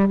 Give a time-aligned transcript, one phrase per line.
[0.00, 0.06] A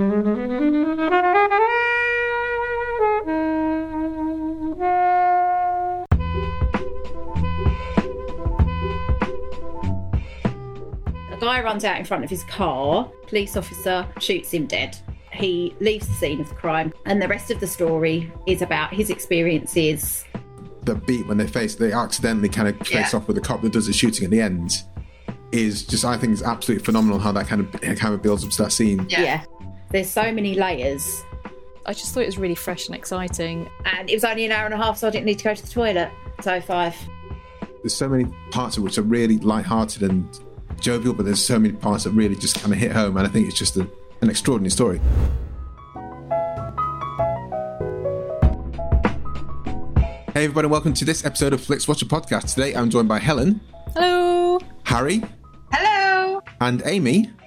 [11.40, 14.98] guy runs out in front of his car, police officer shoots him dead.
[15.32, 18.94] He leaves the scene of the crime, and the rest of the story is about
[18.94, 20.26] his experiences.
[20.84, 23.20] The beat when they face, they accidentally kind of face Yeah.
[23.20, 24.84] off with the cop that does the shooting at the end
[25.52, 28.52] is just, I think, it's absolutely phenomenal how that kind of how it builds up
[28.52, 29.06] to that scene.
[29.10, 29.44] Yeah.
[29.90, 31.24] There's so many layers,
[31.86, 33.70] I just thought it was really fresh and exciting.
[33.86, 35.56] and it was only an hour and a half, so I didn't need to go
[35.56, 36.12] to the toilet.
[36.42, 36.96] So five.
[37.82, 40.28] There's so many parts of which are really light-hearted and
[40.82, 43.30] jovial, but there's so many parts that really just kind of hit home, and I
[43.30, 43.90] think it's just a,
[44.22, 45.00] an extraordinary story.
[50.34, 52.54] Hey everybody, welcome to this episode of FlixWatcher Podcast.
[52.54, 53.60] Today I'm joined by Helen,
[53.96, 54.60] Hello!
[54.84, 55.24] Harry,
[55.72, 56.42] Hello.
[56.62, 57.47] and Amy, Hi.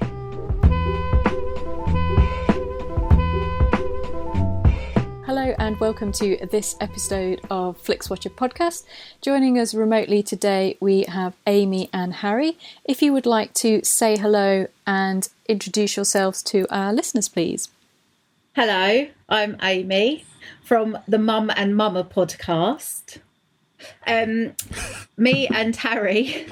[5.33, 8.83] Hello and welcome to this episode of FlixWatcher podcast.
[9.21, 12.57] Joining us remotely today, we have Amy and Harry.
[12.83, 17.69] If you would like to say hello and introduce yourselves to our listeners, please.
[18.57, 20.25] Hello, I'm Amy
[20.65, 23.19] from the Mum and Mama podcast.
[24.05, 24.53] Um,
[25.15, 26.45] me and Harry,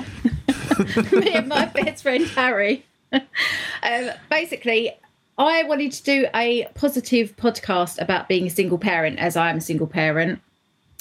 [1.12, 2.86] me and my best friend Harry.
[3.12, 4.94] um, basically,
[5.40, 9.58] I wanted to do a positive podcast about being a single parent, as I am
[9.58, 10.42] a single parent,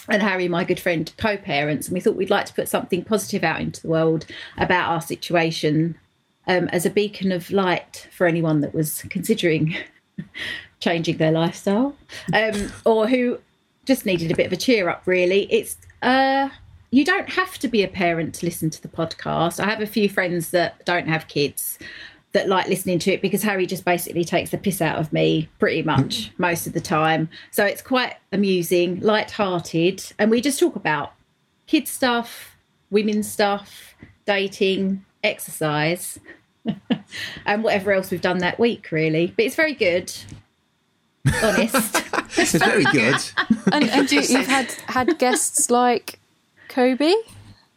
[0.08, 3.42] and Harry, my good friend, co-parents, and we thought we'd like to put something positive
[3.42, 4.26] out into the world
[4.56, 5.98] about our situation
[6.46, 9.76] um, as a beacon of light for anyone that was considering
[10.80, 11.96] changing their lifestyle
[12.32, 13.40] um, or who
[13.86, 15.52] just needed a bit of a cheer up really.
[15.52, 16.48] It's uh
[16.90, 19.60] you don't have to be a parent to listen to the podcast.
[19.60, 21.78] I have a few friends that don't have kids
[22.32, 25.48] that like listening to it because harry just basically takes the piss out of me
[25.58, 26.30] pretty much mm.
[26.38, 27.28] most of the time.
[27.50, 31.12] So it's quite amusing light-hearted and we just talk about
[31.66, 32.56] kid stuff
[32.90, 33.94] women's stuff
[34.26, 36.18] dating exercise
[37.46, 39.28] and whatever else we've done that week really.
[39.28, 40.12] But it's very good.
[41.42, 42.04] Honest.
[42.36, 43.16] It's very good.
[43.72, 46.20] And, and you, you've had, had guests like
[46.68, 47.12] Kobe.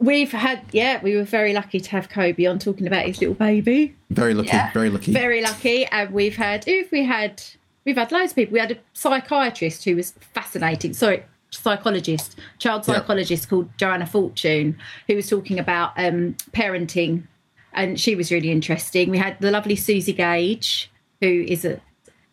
[0.01, 3.35] We've had, yeah, we were very lucky to have Kobe on talking about his little
[3.35, 3.95] baby.
[4.09, 5.13] Very lucky, very lucky.
[5.13, 5.85] Very lucky.
[5.85, 7.41] And we've had, if we had,
[7.85, 8.53] we've had loads of people.
[8.53, 10.93] We had a psychiatrist who was fascinating.
[10.93, 12.95] Sorry, psychologist, child Yeah.
[12.95, 17.27] psychologist called Joanna Fortune, who was talking about um, parenting.
[17.73, 19.11] And she was really interesting.
[19.11, 20.89] We had the lovely Suzi Gage,
[21.21, 21.79] who is a,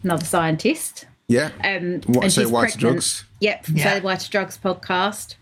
[0.03, 1.07] another scientist.
[1.29, 1.51] yeah.
[1.63, 2.81] Um, What, and say she's white pregnant.
[2.81, 3.25] drugs?
[3.41, 5.35] Yep, from Say Why to Drugs podcast.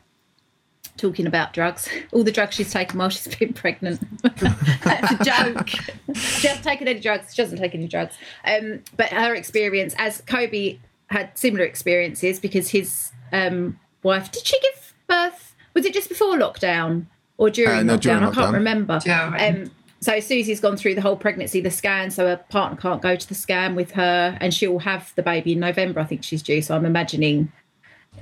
[0.96, 4.00] Talking about drugs, all the drugs she's taken while she's been pregnant.
[4.22, 5.68] That's a joke.
[6.14, 7.34] she hasn't taken any drugs.
[7.34, 8.14] She doesn't take any drugs.
[8.44, 10.78] Um, but her experience, as Kobe
[11.08, 15.54] had similar experiences, because his um, wife did she give birth?
[15.74, 17.06] Was it just before lockdown
[17.36, 18.00] or during Uh, no, lockdown?
[18.00, 18.52] during I can't lockdown.
[18.52, 19.00] remember.
[19.38, 19.70] Um,
[20.00, 23.28] so Suzi's gone through the whole pregnancy, the scan, so her partner can't go to
[23.28, 26.00] the scan with her, and she'll have the baby in November.
[26.00, 26.62] I think she's due.
[26.62, 27.52] So I'm imagining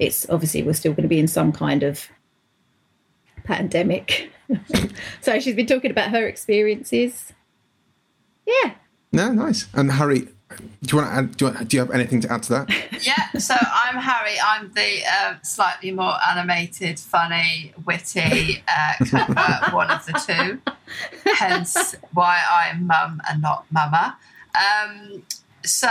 [0.01, 2.09] it's obviously we're still going to be in some kind of
[3.45, 4.31] pandemic.
[5.21, 7.33] so she's been talking about her experiences.
[8.47, 8.75] Yeah,
[9.13, 9.69] No, nice.
[9.73, 10.29] And Harry,
[10.83, 11.37] Do you want to add?
[11.37, 12.71] Do you, want, do you have anything to add to that?
[13.05, 14.37] Yeah, so I'm Harry.
[14.43, 20.61] I'm the um, slightly more animated, funny, witty, uh, one of the two.
[21.35, 24.17] Hence why I'm mum and not mama.
[24.55, 25.23] Um,
[25.65, 25.89] so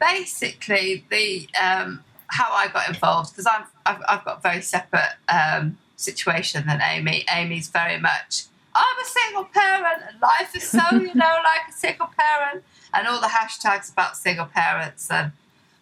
[0.00, 5.78] basically, the um, how I got involved because I'm I've, I've got very separate um,
[5.96, 7.24] situation than Amy.
[7.32, 8.44] Amy's very much
[8.76, 12.62] I'm a single parent and life is so you know like a single parent
[12.92, 15.32] and all the hashtags about single parents and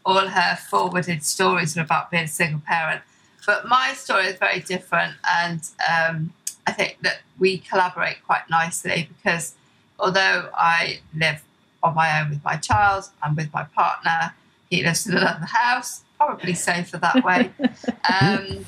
[0.06, 3.02] all her forwarded stories are about being a single parent.
[3.46, 6.32] But my story is very different, and um,
[6.66, 9.54] I think that we collaborate quite nicely because
[9.98, 11.42] although I live
[11.82, 14.34] on my own with my child, I'm with my partner,
[14.70, 17.50] he lives in another house, probably safer that way.
[18.20, 18.66] Um,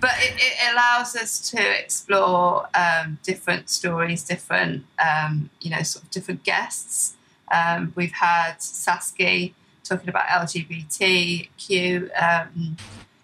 [0.00, 6.04] but it, it, allows us to explore um, different stories, different, um, you know, sort
[6.04, 7.16] of different guests.
[7.50, 9.50] Um, we've had Saskia
[9.84, 12.76] talking about LGBTQ um,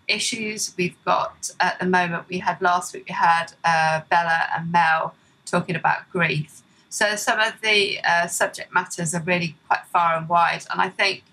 [0.09, 0.75] issues.
[0.77, 5.15] We've got at the moment we had last week we had uh, Bella and Mel
[5.47, 6.63] talking about grief.
[6.89, 10.89] So some of the uh, subject matters are really quite far and wide, and I
[10.89, 11.25] think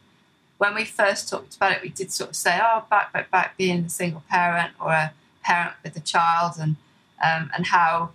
[0.57, 3.57] when we first talked about it, we did sort of say, "Oh, back, back, back,
[3.57, 6.75] being a single parent or a parent with a child, and
[7.23, 8.11] um, and how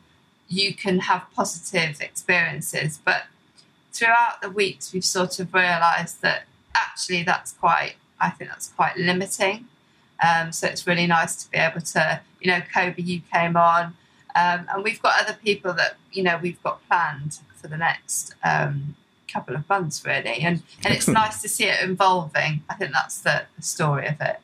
[0.49, 3.25] you can have positive experiences." But
[3.93, 6.44] throughout the weeks, we've sort of realised that
[6.75, 9.67] actually that's quite, I think that's quite limiting.
[10.26, 13.96] Um, so it's really nice to be able to, you know, Kobe, you came on,
[14.34, 18.34] um, and we've got other people that you know we've got planned for the next
[18.44, 18.96] um,
[19.28, 22.62] couple of months, really, and and it's nice to see it evolving.
[22.69, 24.37] I think that's the, the story of it.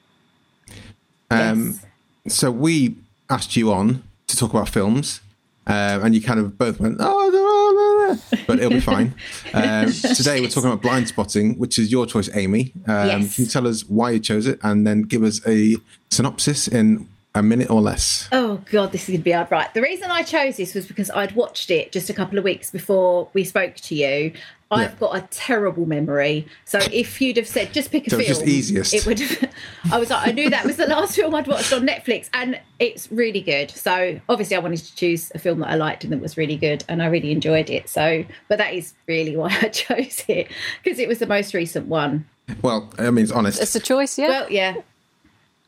[1.30, 1.86] Um, Yes.
[2.28, 2.96] So we
[3.30, 5.20] asked you on to talk about films,
[5.66, 9.14] uh, and you kind of both went, "Oh, no, no, no," but it'll be fine.
[9.52, 12.72] Um, today we're talking about Blindspotting, which is your choice, Amy.
[12.86, 13.34] Um, Yes.
[13.36, 15.76] Can you tell us why you chose it, and then give us a
[16.10, 18.28] synopsis in a minute or less?
[18.32, 19.50] Oh god, this is going to be hard.
[19.50, 19.72] Right.
[19.74, 22.70] The reason I chose this was because I'd watched it just a couple of weeks
[22.70, 24.32] before we spoke to you.
[24.70, 24.96] I've Yeah.
[25.00, 28.42] got a terrible memory, so if you'd have said just pick a So film, just
[28.46, 28.94] easiest.
[28.94, 29.20] it would.
[29.20, 29.50] Have,
[29.92, 32.58] I was like, I knew that was the last film I'd watched on Netflix, and
[32.78, 33.70] it's really good.
[33.70, 36.56] So obviously, I wanted to choose a film that I liked and that was really
[36.56, 37.90] good, and I really enjoyed it.
[37.90, 40.48] So, but that is really why I chose it
[40.82, 42.26] because it was the most recent one.
[42.62, 43.60] Well, I mean, it's honest.
[43.60, 44.28] It's a choice, yeah.
[44.28, 44.76] Well, yeah.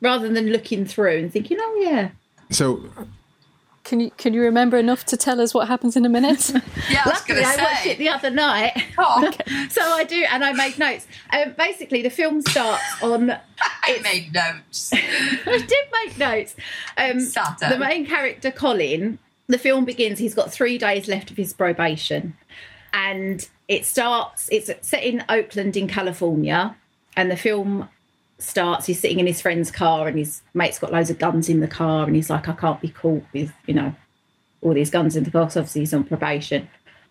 [0.05, 2.11] Rather than looking through and thinking, oh yeah,
[2.51, 2.81] So
[3.85, 6.51] can you can you remember enough to tell us what happens in a minute?
[6.91, 8.73] Yeah, I was Luckily, going I watched it the other night.
[8.99, 9.31] Oh,
[9.71, 11.07] So I do, and I make notes.
[11.33, 13.31] Um, basically, the film starts on.
[13.31, 14.93] I made notes.
[14.93, 16.55] I did make notes.
[16.97, 20.19] Um, the main character, Colin, the film begins.
[20.19, 22.37] He's got three days left of his probation,
[22.93, 24.49] and it starts.
[24.53, 26.77] It's set in Oakland, in California,
[27.17, 27.89] and the film
[28.39, 28.87] starts.
[28.87, 31.69] He's sitting in his friend's car, and his mate's got loads of guns in the
[31.69, 33.95] car, and he's like, "I can't be caught with you know
[34.61, 36.69] all these guns in the car." obviously, he's on probation,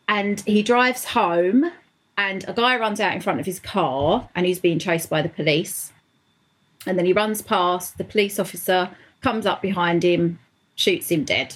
[0.07, 1.71] and he drives home.
[2.15, 5.23] And a guy runs out in front of his car, and he's being chased by
[5.23, 5.93] the police
[6.85, 8.89] and then he runs past the police officer
[9.21, 10.39] comes up behind him
[10.75, 11.55] shoots him dead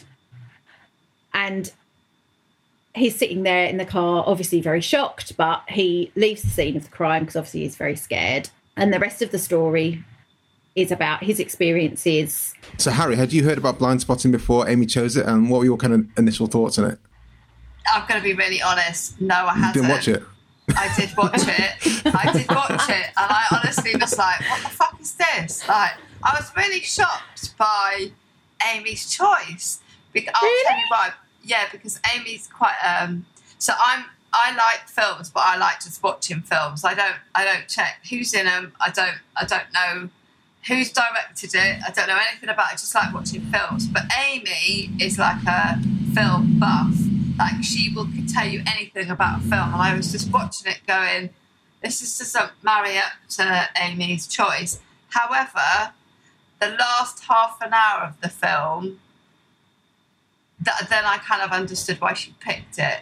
[1.33, 1.71] and
[2.95, 6.83] he's sitting there in the car obviously very shocked but he leaves the scene of
[6.83, 10.03] the crime because obviously he's very scared and the rest of the story
[10.75, 15.25] is about his experiences So, Harry, had you heard about Blindspotting before Amy chose it,
[15.25, 16.99] and what were your kind of initial thoughts on it?
[17.91, 19.19] I'm going to be really honest.
[19.21, 19.73] No, I You hasn't.
[19.73, 20.23] didn't watch it.
[20.75, 22.05] I did watch it.
[22.13, 25.93] I did watch it, and I honestly was like, "What the fuck is this?" Like,
[26.23, 28.11] I was really shocked by
[28.75, 29.79] Amy's choice.
[30.11, 31.11] Because I'll tell you why.
[31.43, 32.75] Yeah, because Amy's quite.
[32.85, 33.25] um
[33.59, 34.03] So I'm.
[34.37, 36.85] I like films, but I like just watching films.
[36.85, 37.17] I don't.
[37.33, 38.73] I don't check who's in them.
[38.79, 39.17] I don't.
[39.35, 40.09] I don't know
[40.67, 41.79] who's directed it.
[41.85, 42.73] I don't know anything about it.
[42.73, 43.87] I just like watching films.
[43.87, 45.79] But Amy is like a
[46.13, 46.95] film buff.
[47.39, 49.73] Like she will tell you anything about a film.
[49.73, 51.31] And I was just watching it, going,
[51.81, 54.79] "This just doesn't marry up to Amy's choice."
[55.09, 55.93] However,
[56.59, 58.99] the last half an hour of the film,
[60.59, 63.01] that, then I kind of understood why she picked it.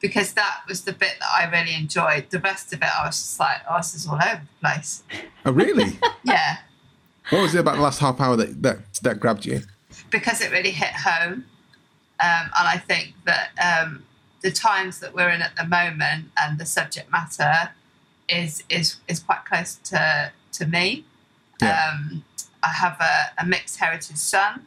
[0.00, 2.28] Because that was the bit that I really enjoyed.
[2.30, 5.02] The rest of it, I was just like, "Oh, this is all over the place."
[5.44, 5.98] Oh, really?
[6.24, 6.56] Yeah.
[7.30, 9.62] what was it about the last half hour that that, that grabbed you?
[10.10, 11.44] because it really hit home.
[12.20, 14.04] Um, and I think that um,
[14.42, 17.70] the times that we're in at the moment and the subject matter
[18.28, 21.04] is is is quite close to to me.
[21.60, 21.92] Yeah.
[21.92, 22.24] Um,
[22.62, 24.66] I have a, a mixed heritage son,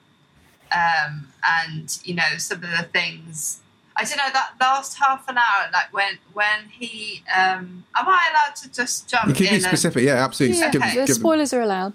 [0.72, 3.62] um, and you know some of the things.
[4.00, 8.30] I don't know that last half an hour, like when when he, um, am I
[8.32, 9.50] allowed to just jump You can in?
[9.51, 10.60] be and- specific, yeah, absolutely.
[10.60, 10.96] Yeah, Give- Okay.
[11.01, 11.94] the give- spoilers are allowed.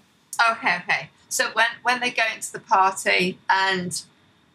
[0.51, 1.11] Okay, okay.
[1.29, 4.03] So when when they go into the party and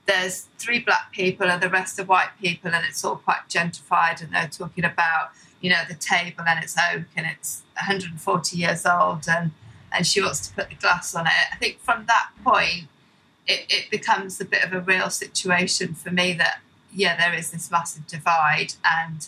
[0.06, 4.22] there's three black people and the rest are white people and it's all quite gentrified
[4.22, 8.86] and they're talking about you know the table and it's oak and it's 140 years
[8.86, 9.52] old and
[9.92, 11.34] and she wants to put the glass on it.
[11.54, 12.88] I think from that point
[13.48, 16.60] it, it becomes a bit of a real situation for me that
[16.98, 19.28] yeah there is this massive divide and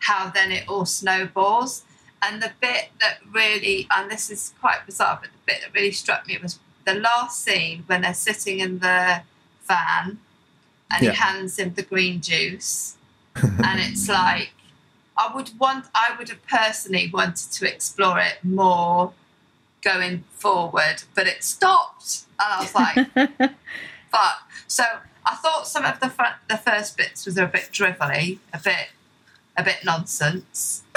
[0.00, 1.82] how then it all snowballs.
[2.22, 5.92] And the bit that really, and this is quite bizarre, but the bit that really
[5.92, 9.22] struck me was the last scene when they're sitting in the
[9.68, 10.18] van
[10.90, 11.10] and Yeah.
[11.10, 12.96] he hands him the green juice.
[13.36, 14.52] and it's like,
[15.16, 19.12] I would want, I would have personally wanted to explore it more
[19.82, 22.24] going forward, but it stopped.
[22.40, 23.52] And I was like,
[24.14, 24.48] fuck.
[24.66, 24.84] So
[25.26, 28.88] I thought some of the fir- the first bits was a bit drivelly, a bit
[29.56, 30.82] a bit nonsense.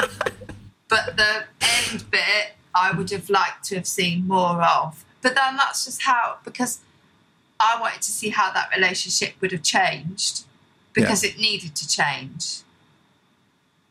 [0.88, 5.04] but the end bit I would have liked to have seen more of.
[5.22, 6.80] But then that's just how because
[7.60, 10.46] I wanted to see how that relationship would have changed
[10.94, 12.62] because it needed to change.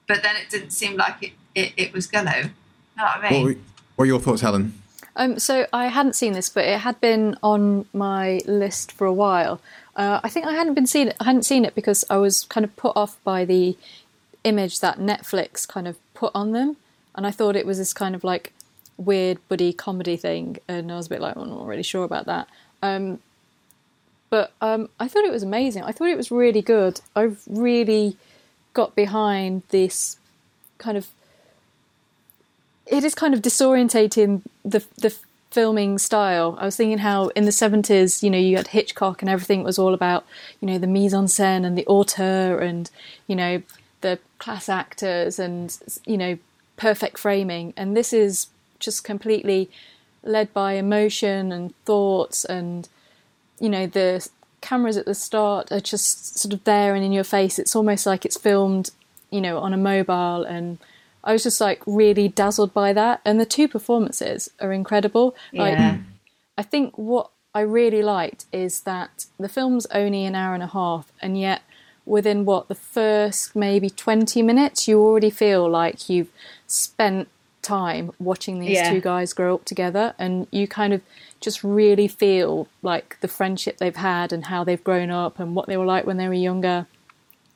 [0.07, 2.37] But then it didn't seem like it, it, it was gonna.
[2.37, 2.43] You
[2.97, 3.57] know what I What, were,
[3.97, 4.81] what are your thoughts, Helen?
[5.17, 9.13] Um, so I hadn't seen this, but it had been on my list for a
[9.13, 9.61] while.
[9.97, 11.17] Uh, I think I hadn't been seen it.
[11.19, 13.77] I hadn't seen it because I was kind of put off by the
[14.45, 16.77] image that Netflix kind of put on them,
[17.15, 18.53] and I thought it was this kind of like
[18.99, 22.27] weird buddy comedy thing, and I was a bit like, I'm not really sure about
[22.27, 22.49] that.
[22.83, 23.21] Um,
[24.29, 25.83] but um, I thought it was amazing.
[25.83, 27.01] I thought it was really good.
[27.15, 28.19] I've really
[28.75, 30.19] got behind this
[30.77, 31.09] kind of
[32.87, 35.15] it is kind of disorientating the the
[35.51, 36.57] filming style.
[36.61, 39.79] I was thinking how in the seventies, you know, you had Hitchcock and everything was
[39.79, 40.27] all about,
[40.61, 42.91] you know, the mise en scène and the auteur and
[43.27, 43.63] you know
[44.03, 46.39] the class actors and you know
[46.77, 47.73] perfect framing.
[47.77, 49.71] And this is just completely
[50.23, 52.89] led by emotion and thoughts and
[53.61, 54.29] you know the
[54.61, 57.59] cameras at the start are just sort of there and in your face.
[57.59, 58.91] It's almost like it's filmed,
[59.31, 60.79] you know, on a mobile and
[61.27, 63.21] I was just like really dazzled by that.
[63.25, 65.35] And the two performances are incredible.
[65.53, 65.99] Like, Yeah.
[66.57, 70.69] I think what I really liked is that the film's only an hour and a
[70.69, 71.63] half, and yet
[72.07, 76.31] within what the first maybe 20 minutes, you already feel like you've
[76.67, 77.29] spent
[77.63, 78.91] time watching these Yeah.
[78.93, 81.01] two guys grow up together, and you kind of
[81.41, 85.67] just really feel like the friendship they've had and how they've grown up and what
[85.67, 86.87] they were like when they were younger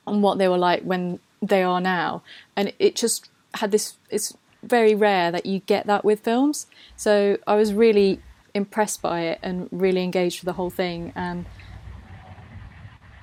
[0.05, 2.21] and what they were like when they are now.
[2.55, 6.67] And it just had this, it's very rare that you get that with films.
[6.97, 8.19] So I was really
[8.53, 11.13] impressed by it and really engaged with the whole thing.
[11.15, 11.45] And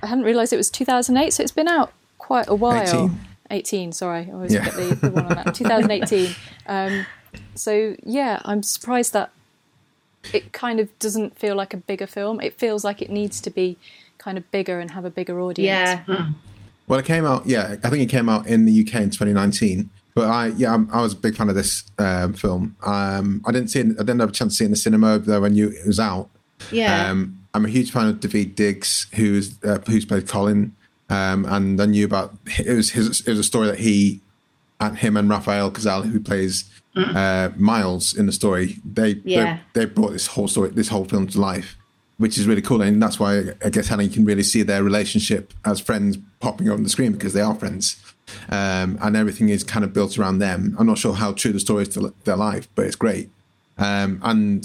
[0.03, 2.83] I hadn't realised it was 2008, so it's been out quite a while.
[2.83, 3.21] 18.
[3.51, 4.65] 18, sorry, I always Yeah.
[4.65, 5.55] get the, the one on that.
[5.55, 6.35] 2018.
[6.67, 7.07] Um,
[7.55, 9.31] so yeah, I'm surprised that
[10.33, 12.41] it kind of doesn't feel like a bigger film.
[12.41, 13.77] It feels like it needs to be
[14.19, 16.01] kind of bigger and have a bigger audience.
[16.09, 16.29] Yeah.
[16.87, 17.47] Well, it came out.
[17.47, 19.91] Yeah, I think it came out in the UK in 2019.
[20.19, 22.75] But I, yeah, I'm, I was a big fan of this um, film.
[22.85, 23.87] Um, I didn't see it.
[24.01, 25.45] I didn't have a chance to see it in the cinema though.
[25.45, 26.29] I knew it was out.
[26.73, 27.09] Yeah.
[27.11, 30.75] Um, I'm a huge fan of Daveed Diggs, who's uh, who's played Colin,
[31.09, 33.21] um, and I knew about it was his.
[33.21, 34.21] It was a story that he,
[34.81, 36.65] and him and Rafael Casal, who plays
[36.97, 39.59] uh, Miles in the story, they, Yeah.
[39.75, 41.77] they they brought this whole story, this whole film to life,
[42.17, 44.83] which is really cool, and that's why I guess Helen you can really see their
[44.83, 47.97] relationship as friends popping up on the screen because they are friends,
[48.51, 50.77] um, and everything is kind of built around them.
[50.79, 53.31] I'm not sure how true the story is to their life, but it's great,
[53.79, 54.65] um, and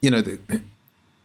[0.00, 0.22] you know.
[0.22, 0.38] The,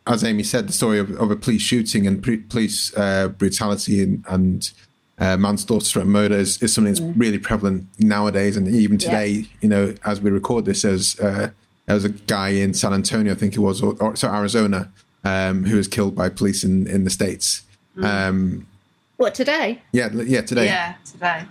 [0.06, 4.04] as Amy said, the story of, of a police shooting and pre- police uh, brutality
[4.04, 4.70] and, and
[5.18, 8.58] uh, manslaughter and murder is, is something that's really prevalent nowadays.
[8.58, 11.52] And even today, you know, as we record this, there's, uh,
[11.86, 14.92] there was a guy in San Antonio, I think it was, or, or so Arizona,
[15.24, 17.62] um, who was killed by police in, in the States.
[18.02, 18.68] Um,
[19.16, 19.82] What today?
[19.94, 20.66] yeah, yeah, today.
[20.66, 21.46] Yeah, today.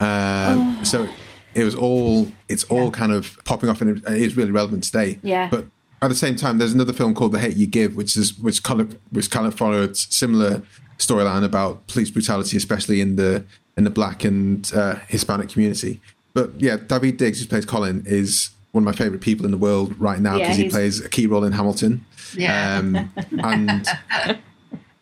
[0.00, 1.08] Um, So
[1.54, 5.18] it was all it's all kind of popping off, and it is really relevant today.
[5.22, 5.48] Yeah.
[5.50, 5.66] But
[6.00, 8.62] at the same time, there's another film called The Hate You Give, which is which
[8.62, 10.62] kind of which kind of followed similar
[10.98, 13.44] storyline about police brutality, especially in the
[13.76, 16.00] in the black and uh, Hispanic community.
[16.34, 19.58] But yeah, Daveed Diggs, who plays Colin, is one of my favorite people in the
[19.58, 22.04] world right now Yeah, because he plays a key role in Hamilton.
[22.34, 22.78] Yeah.
[22.78, 23.12] Um,
[23.42, 23.88] and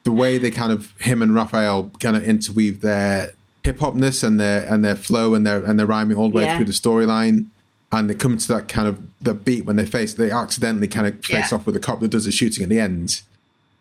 [0.05, 3.33] the way they kind of him and Rafael kind of interweave their
[3.67, 6.45] hip hopness and their and their flow and their and their rhyming all the way
[6.45, 6.57] Yeah.
[6.57, 7.47] through the storyline,
[7.93, 11.07] and they come to that kind of the beat when they face they accidentally kind
[11.07, 11.55] of face Yeah.
[11.59, 13.21] off with the cop that does the shooting at the end.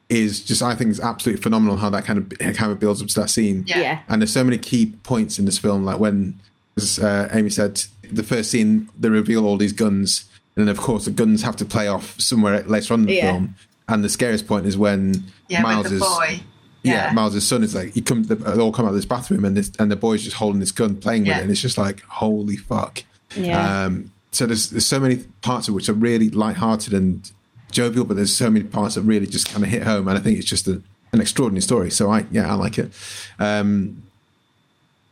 [0.08, 3.08] is just I think it's absolutely phenomenal how that kind of how it builds up
[3.08, 3.64] to that scene.
[3.66, 3.80] Yeah.
[3.80, 4.00] Yeah.
[4.08, 6.40] And there's so many key points in this film, like when,
[6.78, 10.26] as uh, Amy said, the first scene they reveal all these guns,
[10.56, 13.14] and then of course the guns have to play off somewhere later on in the
[13.16, 13.32] Yeah.
[13.32, 13.56] film.
[13.90, 16.40] And the scariest point is when Yeah, Miles with the is boy.
[16.86, 17.14] Yeah, Yeah.
[17.14, 19.72] Miles' son is like he come they all come out of this bathroom and this
[19.80, 21.40] and the boy's just holding this gun playing with Yeah.
[21.40, 23.04] it and it's just like holy fuck.
[23.36, 23.84] Yeah.
[23.86, 27.30] Um, so there's there's so many parts of which are really light-hearted and
[27.72, 30.22] jovial, but there's so many parts that really just kind of hit home, and I
[30.22, 30.82] think it's just a,
[31.14, 31.90] an extraordinary story.
[31.92, 32.92] So I yeah I like it.
[33.40, 34.04] Um,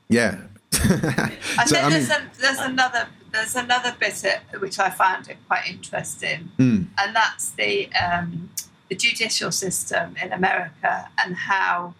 [0.09, 0.37] yeah.
[0.73, 4.23] I So, think I there's, a, there's another there's another bit
[4.59, 6.87] which I found it quite interesting, Mm.
[6.97, 8.49] and that's the um,
[8.89, 11.93] the judicial system in America and how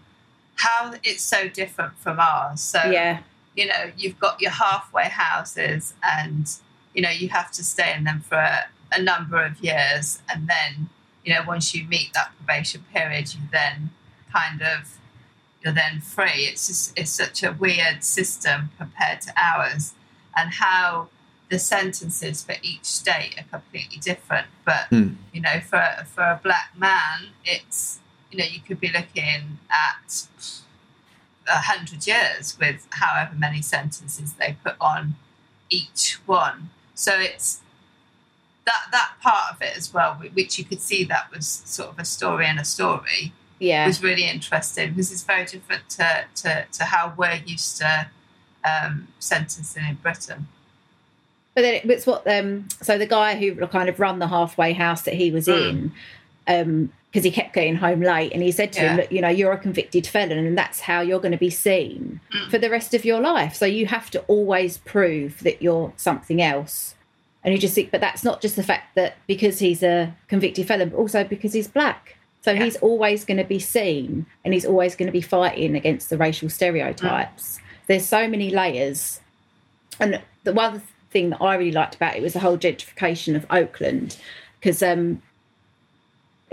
[0.55, 2.61] how it's so different from ours.
[2.61, 3.19] So yeah.
[3.55, 6.47] you know you've got your halfway houses, and
[6.93, 10.47] you know you have to stay in them for a, a number of years, and
[10.47, 10.89] then
[11.23, 13.89] you know once you meet that probation period, you then
[14.31, 14.97] kind of
[15.63, 16.47] you're then free.
[16.49, 19.93] It's just it's such a weird system compared to ours,
[20.35, 21.09] and how
[21.53, 24.47] the sentences for each state are completely different.
[24.65, 25.09] But Hmm.
[25.33, 27.99] you know, for for a black man, it's
[28.31, 30.07] you know you could be looking at
[31.47, 35.15] a hundred years with however many sentences they put on
[35.69, 36.69] each one.
[36.95, 37.61] So it's
[38.65, 41.45] that that part of it as well, which you could see that was
[41.77, 43.85] sort of a story and a story Yeah.
[43.85, 47.91] was really interesting because it's very different to, to, to how we're used to
[48.71, 50.47] um, sentencing in Britain.
[51.55, 54.73] But then it- it's what um so the guy who kind of run the halfway
[54.73, 55.69] house that he was Mm.
[55.69, 55.91] in,
[56.47, 59.01] um, because he kept getting home late and he said to him, Yeah.
[59.03, 62.19] Look, you know, you're a convicted felon and that's how you're going to be seen
[62.33, 62.49] Mm.
[62.49, 63.53] for the rest of your life.
[63.53, 66.95] So you have to always prove that you're something else.
[67.43, 70.65] And you just think, but that's not just the fact that because he's a convicted
[70.65, 72.15] felon, but also because he's black.
[72.41, 72.63] So Yeah.
[72.63, 76.17] he's always going to be seen and he's always going to be fighting against the
[76.17, 77.59] racial stereotypes.
[77.87, 79.19] There's so many layers
[79.99, 80.81] and the one
[81.13, 84.17] thing that I really liked about it was the whole gentrification of Oakland
[84.59, 85.21] because um,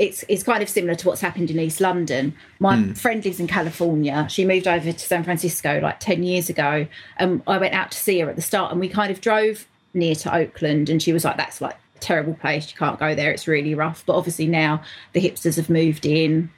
[0.00, 2.34] it's it's kind of similar to what's happened in East London.
[2.58, 4.26] My friend lives in California.
[4.30, 6.86] She moved over to San Francisco like ten years ago,
[7.18, 9.66] and I went out to see her at the start, and we kind of drove
[9.92, 12.70] near to Oakland, and she was like, "That's like a terrible place.
[12.70, 13.30] You can't go there.
[13.30, 14.82] It's really rough." But obviously now
[15.12, 16.50] the hipsters have moved in.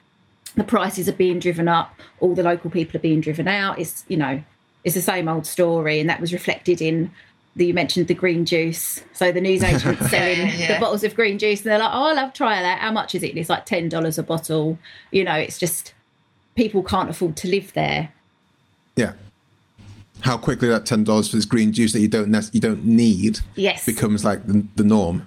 [0.54, 1.98] The prices are being driven up.
[2.20, 3.78] All the local people are being driven out.
[3.78, 4.40] It's you know,
[4.84, 7.10] it's the same old story, and that was reflected in
[7.56, 9.02] the, you mentioned the green juice.
[9.12, 10.74] So the newsagent selling Yeah, yeah.
[10.74, 12.80] the bottles of green juice, and they're like, "Oh, I love try that.
[12.80, 14.78] How much is it?" And it's like ten dollars a bottle.
[15.10, 15.92] You know, it's just
[16.56, 18.10] people can't afford to live there.
[18.96, 19.12] Yeah.
[20.20, 22.84] How quickly that ten dollars for this green juice that you don't nec- you don't
[22.84, 23.84] need Yes.
[23.86, 25.26] becomes like the, the norm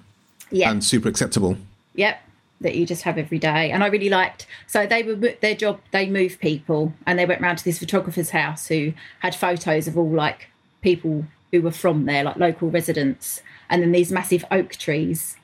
[0.50, 0.70] Yeah.
[0.70, 1.56] and super acceptable.
[1.94, 2.20] Yep,
[2.62, 3.70] that you just have every day.
[3.70, 4.46] And I really liked.
[4.66, 5.80] So they were their job.
[5.92, 9.96] They move people, and they went round to this photographer's house who had photos of
[9.98, 10.48] all like
[10.80, 13.40] people who were from there, like local residents,
[13.70, 15.36] and then these massive oak trees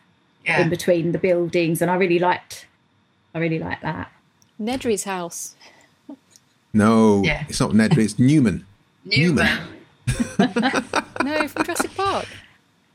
[0.44, 0.60] Yeah.
[0.62, 1.80] in between the buildings.
[1.82, 2.66] And I really liked.
[3.34, 4.10] I really liked that.
[4.60, 5.54] Nedry's house.
[6.74, 7.44] No, Yeah.
[7.48, 8.64] it's not Nedry, it's Newman.
[9.04, 9.48] Newman.
[11.24, 12.26] No, from Jurassic Park.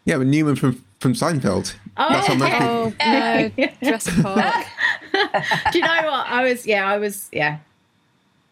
[0.03, 1.75] Yeah, but Newman from from Seinfeld.
[1.97, 3.51] That's how Oh no,
[3.81, 4.65] Jurassic Park.
[5.71, 6.27] Do you know what?
[6.27, 6.67] I was.
[6.67, 7.29] Yeah, I was.
[7.31, 7.59] Yeah.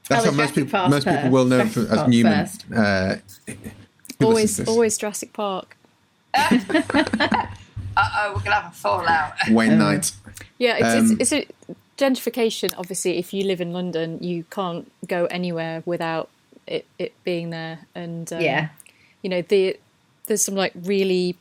[0.08, 1.32] That's Oh, how it's most people most people first.
[1.34, 2.48] will know him for, as Park Newman.
[2.74, 3.16] Uh,
[3.48, 3.54] who
[4.22, 5.76] always, listens always Jurassic Park.
[7.98, 9.34] Uh oh, we're gonna have a fallout.
[9.52, 10.12] Wayne Knight.
[10.58, 12.74] Yeah, it's, Um, it's, it's a gentrification.
[12.78, 16.30] Obviously, if you live in London, you can't go anywhere without
[16.68, 17.80] it, it being there.
[17.96, 18.68] And um, Yeah.
[19.22, 19.78] you know, the
[20.26, 21.38] there's some like really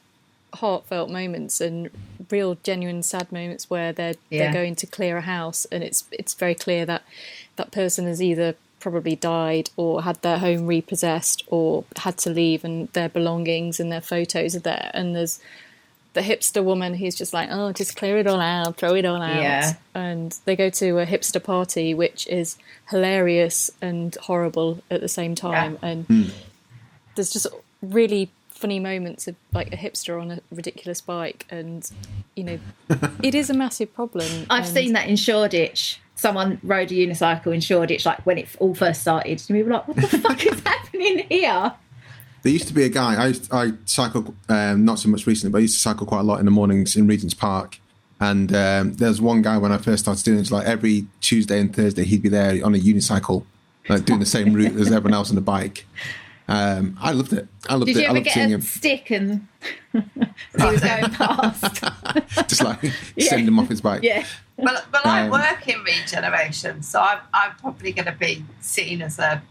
[0.54, 1.90] heartfelt moments and
[2.30, 4.44] real genuine sad moments where they're Yeah.
[4.44, 7.02] they're going to clear a house, and it's it's very clear that
[7.56, 12.64] that person has either probably died or had their home repossessed or had to leave
[12.64, 15.40] and their belongings and their photos are there and there's
[16.12, 19.20] the hipster woman who's just like, oh, just clear it all out, throw it all
[19.20, 19.42] out.
[19.42, 19.72] Yeah.
[19.94, 22.56] And they go to a hipster party, which is
[22.90, 25.78] hilarious and horrible at the same time.
[25.82, 26.24] And hmm.
[27.16, 27.48] there's just
[27.82, 31.46] really funny moments of like a hipster on a ridiculous bike.
[31.50, 31.90] And,
[32.36, 32.58] you know,
[33.22, 34.46] it is a massive problem.
[34.50, 36.00] I've and- seen that in Shoreditch.
[36.16, 39.42] Someone rode a unicycle in Shoreditch, like when it all first started.
[39.48, 41.72] And we were like, "What the fuck is happening here?"
[42.42, 43.14] There used to be a guy.
[43.14, 46.20] I used, I cycle um, not so much recently, but I used to cycle quite
[46.20, 47.80] a lot in the mornings in Regent's Park.
[48.20, 50.50] And um, there's one guy when I first started doing it.
[50.50, 53.44] Like every Tuesday and Thursday, he'd be there on a unicycle,
[53.88, 55.86] like doing the same route as everyone else on the bike.
[56.46, 57.48] Um, I loved it.
[57.68, 58.00] I loved Did it.
[58.00, 58.60] you I ever loved get seeing a him.
[58.60, 59.48] stick and
[59.92, 60.00] he
[60.58, 61.82] was going past?
[62.48, 62.80] just like
[63.18, 64.02] send him off his bike.
[64.02, 64.24] Yeah.
[64.58, 69.00] Well, well, I Um, work in regeneration, so I'm, I'm probably going to be seen
[69.02, 69.42] as a,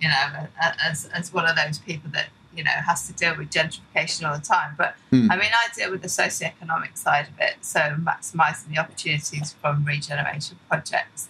[0.00, 3.36] you know, a- as as one of those people that you know has to deal
[3.36, 4.74] with gentrification all the time.
[4.78, 5.30] But Hmm.
[5.30, 9.84] I mean, I deal with the socioeconomic side of it, so maximising the opportunities from
[9.84, 11.28] regeneration projects,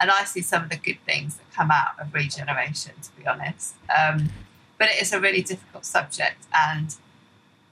[0.00, 2.92] and I see some of the good things that come out of regeneration.
[3.00, 4.30] To be honest, um,
[4.78, 6.94] but it is a really difficult subject, and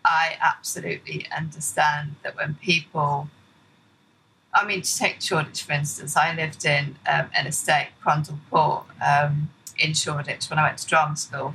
[0.05, 3.29] I absolutely understand that when people
[4.57, 8.85] I mean, to take Shoreditch for instance, I lived in um, an estate, Crondall Court,
[9.05, 11.55] um, in Shoreditch when I went to drama school.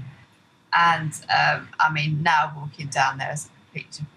[0.74, 4.10] And um, I mean, now walking down there is a completely different,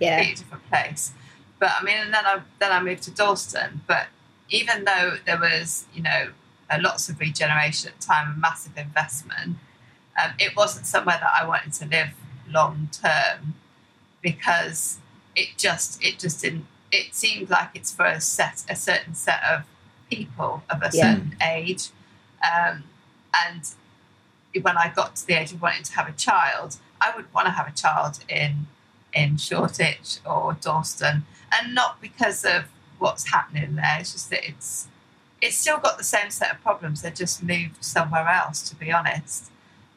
[0.00, 0.34] Yeah.
[0.34, 1.12] different place.
[1.58, 3.82] But I mean, and then I then I moved to Dalston.
[3.86, 4.06] But
[4.48, 6.30] even though there was, you know,
[6.70, 9.56] uh, lots of regeneration at the time, and massive investment,
[10.22, 12.08] um, it wasn't somewhere that I wanted to live
[12.48, 13.54] long term
[14.22, 14.98] because
[15.34, 19.42] it just it just didn't it seemed like it's for a set a certain set
[19.44, 19.64] of
[20.10, 21.14] people of a Yeah.
[21.14, 21.88] certain age.
[22.42, 22.84] Um,
[23.46, 23.62] and
[24.62, 27.46] when I got to the age of wanting to have a child I would want
[27.46, 28.66] to have a child in
[29.14, 31.26] in Shoreditch or Dalston.
[31.52, 32.64] And not because of
[32.98, 34.88] what's happening there it's just that it's
[35.42, 38.90] it's still got the same set of problems they just moved somewhere else to be
[38.90, 39.50] honest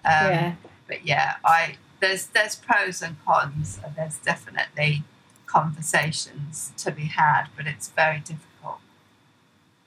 [0.06, 0.56] um, Yeah.
[0.88, 5.04] but yeah, I there's there's pros and cons, and there's definitely
[5.46, 8.78] conversations to be had, but it's very difficult.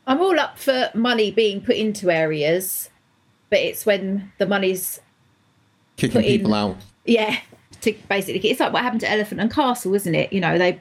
[0.06, 2.90] I'm all up for money being put into areas,
[3.50, 5.00] but it's when the money's
[5.96, 6.76] Kicking Put in- people out.
[7.04, 7.38] yeah
[7.82, 10.32] to basically it's like what happened to Elephant and Castle, isn't it?
[10.32, 10.80] You know, they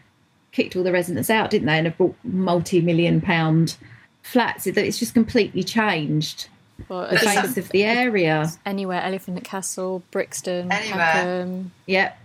[0.51, 1.77] kicked all the residents out, didn't they?
[1.77, 3.75] And have bought multi-million pound
[4.21, 4.67] flats.
[4.67, 6.47] It- It's just completely changed
[6.89, 8.51] Well, the I think face of the area.
[8.65, 10.97] anywhere, Elephant Castle, Brixton, Anywhere.
[10.97, 11.71] Peckham.
[11.85, 12.17] Yep.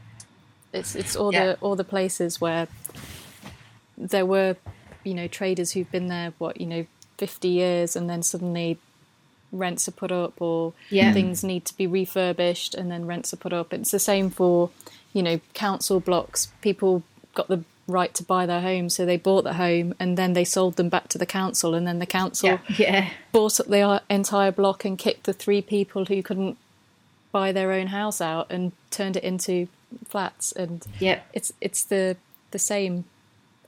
[0.73, 1.45] It's it's all Yeah.
[1.47, 2.67] the all the places where
[3.97, 4.57] there were,
[5.05, 6.87] you know, traders who've been there what you know,
[7.19, 8.79] fifty years, and then suddenly
[9.53, 11.13] rents are put up or Yeah.
[11.13, 13.73] things need to be refurbished, and then rents are put up.
[13.73, 14.71] It's the same for,
[15.13, 16.49] you know, council blocks.
[16.61, 17.03] People
[17.35, 20.45] got the right to buy their home, so they bought the home, and then they
[20.45, 22.59] sold them back to the council, and then the council Yeah.
[22.79, 23.09] Yeah.
[23.33, 26.57] bought up the entire block and kicked the three people who couldn't
[27.33, 29.69] buy their own house out and turned it into
[30.09, 32.17] flats and yeah, it's it's the
[32.51, 33.05] the same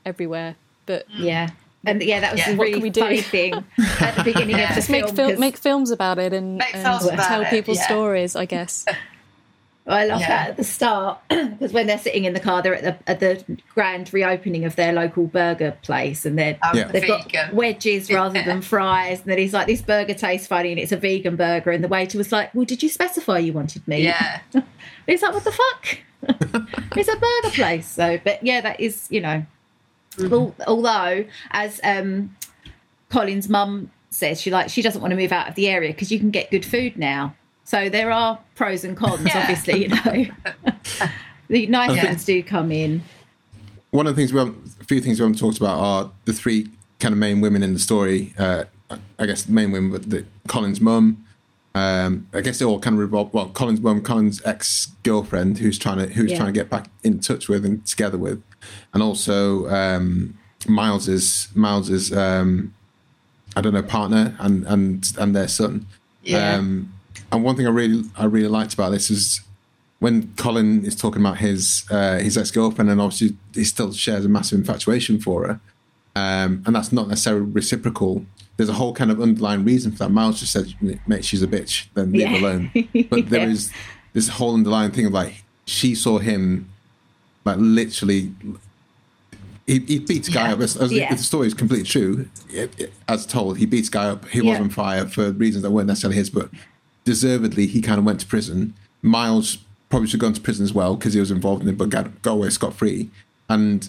[0.07, 1.20] everywhere but mm.
[1.24, 1.50] Yeah.
[1.87, 2.52] And yeah, that was Yeah.
[2.52, 3.00] a really we do?
[3.02, 3.52] funny thing
[4.00, 4.64] at the beginning Yeah.
[4.64, 7.50] of the just make fil- make films about it and, Make and about tell it,
[7.50, 7.85] people's yeah.
[7.87, 8.85] stories i guess
[9.88, 10.29] I love Yeah.
[10.29, 13.20] that at the start because when they're sitting in the car, they're at the at
[13.20, 13.42] the
[13.74, 16.88] grand reopening of their local burger place, and they're I'm Yeah.
[16.88, 17.22] they've vegan.
[17.33, 19.20] got wedges rather than fries.
[19.20, 21.88] And then he's like, "This burger tastes funny, and it's a vegan burger." And the
[21.88, 24.40] waiter was like, "Well, did you specify you wanted meat?" yeah,
[25.07, 25.98] He's like, "What the fuck?"
[26.96, 27.87] it's a burger place.
[27.88, 29.46] So, but yeah, that is you know.
[30.20, 32.35] Al- Although, as um,
[33.09, 36.11] Colin's mum says, she like she doesn't want to move out of the area because
[36.11, 37.35] you can get good food now.
[37.68, 39.40] So there are pros and cons, Yeah.
[39.40, 39.83] obviously.
[39.83, 40.26] You know,
[41.48, 42.00] the nice Yeah.
[42.00, 43.02] things do come in.
[43.90, 46.33] One of the things we haven't, a few things we haven't talked about are the
[46.33, 48.33] three kind of main women in the story.
[48.38, 48.64] Uh,
[49.18, 51.26] I guess the main women, but the, Colin's mum.
[51.74, 53.35] Um, I guess they all kind of revolve.
[53.35, 56.38] Well, Colin's mum, Colin's ex girlfriend, who's trying to who's Yeah.
[56.38, 58.42] trying to get back in touch with and together with,
[58.94, 62.72] and also um, Miles's Miles's um,
[63.54, 65.87] I don't know partner and and and their son.
[66.24, 66.54] Yeah.
[66.57, 66.94] Um,
[67.33, 69.41] and one thing I really I really liked about this is
[70.01, 74.25] when Colin is talking about his uh, his ex girlfriend, and obviously he still shares
[74.25, 75.61] a massive infatuation for her,
[76.17, 78.25] um, and that's not necessarily reciprocal.
[78.57, 80.11] There's a whole kind of underlying reason for that.
[80.11, 80.75] Miles just said,
[81.07, 81.87] "Mate, she's a bitch.
[81.95, 82.41] Then leave her Yeah.
[82.41, 82.71] alone."
[83.11, 83.53] But there Yeah.
[83.53, 83.73] is
[84.12, 86.69] this whole underlying thing of like she saw him,
[87.45, 88.33] like literally.
[89.67, 90.61] He, he beats a guy up.
[90.61, 91.14] As, as Yeah.
[91.14, 93.59] The story is completely true, it- it- as told.
[93.59, 94.27] He beats a guy up.
[94.29, 96.49] He was on fire for reasons that weren't necessarily his, but
[97.12, 98.75] deservedly, he kind of went to prison.
[99.01, 101.79] Miles probably should have gone to prison as well because he was involved in it,
[101.79, 103.09] but got, got away scot free.
[103.49, 103.88] And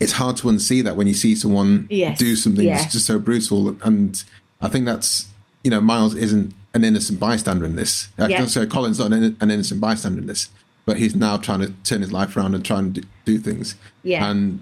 [0.00, 2.78] it's hard to unsee that when you see someone Yes, do something yeah.
[2.78, 3.76] that's just so brutal.
[3.82, 4.22] And
[4.60, 5.28] I think that's,
[5.62, 8.08] you know, Miles isn't an innocent bystander in this.
[8.18, 8.46] I Yeah.
[8.46, 10.48] say Colin's not an, an innocent bystander in this,
[10.86, 13.76] but he's now trying to turn his life around and try and do, do things.
[14.02, 14.28] Yeah.
[14.28, 14.60] And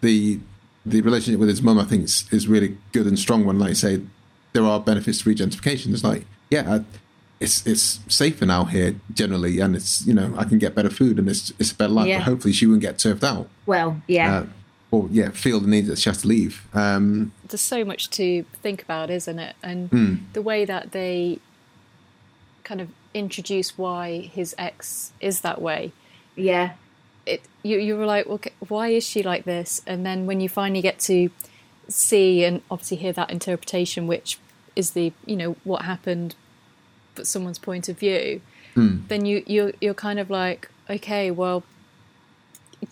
[0.00, 0.38] the
[0.86, 3.44] the relationship with his mum, I think, is, is really good and strong.
[3.46, 4.02] When, like you say,
[4.52, 5.92] there are benefits to regentification.
[5.94, 6.84] It's like, yeah, I,
[7.40, 11.18] it's it's safer now here generally, and it's you know I can get better food
[11.18, 12.08] and it's it's a better life.
[12.08, 12.18] Yeah.
[12.18, 13.48] But hopefully, she won't get turfed out.
[13.66, 14.46] Well, yeah, Uh,
[14.90, 16.66] or yeah, feel the need that she has to leave.
[16.72, 20.14] Um, there's so much to think about isn't it and Hmm.
[20.32, 21.38] the way that they
[22.62, 25.92] kind of introduce why his ex is that way
[26.36, 26.72] yeah,
[27.26, 29.80] it you you were like, okay, why is she like this?
[29.86, 31.30] And then when you finally get to
[31.88, 34.38] see and obviously hear that interpretation, which
[34.76, 36.34] is the you know what happened,
[37.14, 38.40] but someone's point of view,
[38.74, 38.98] hmm.
[39.08, 41.62] then you you're, you're kind of like, okay, well,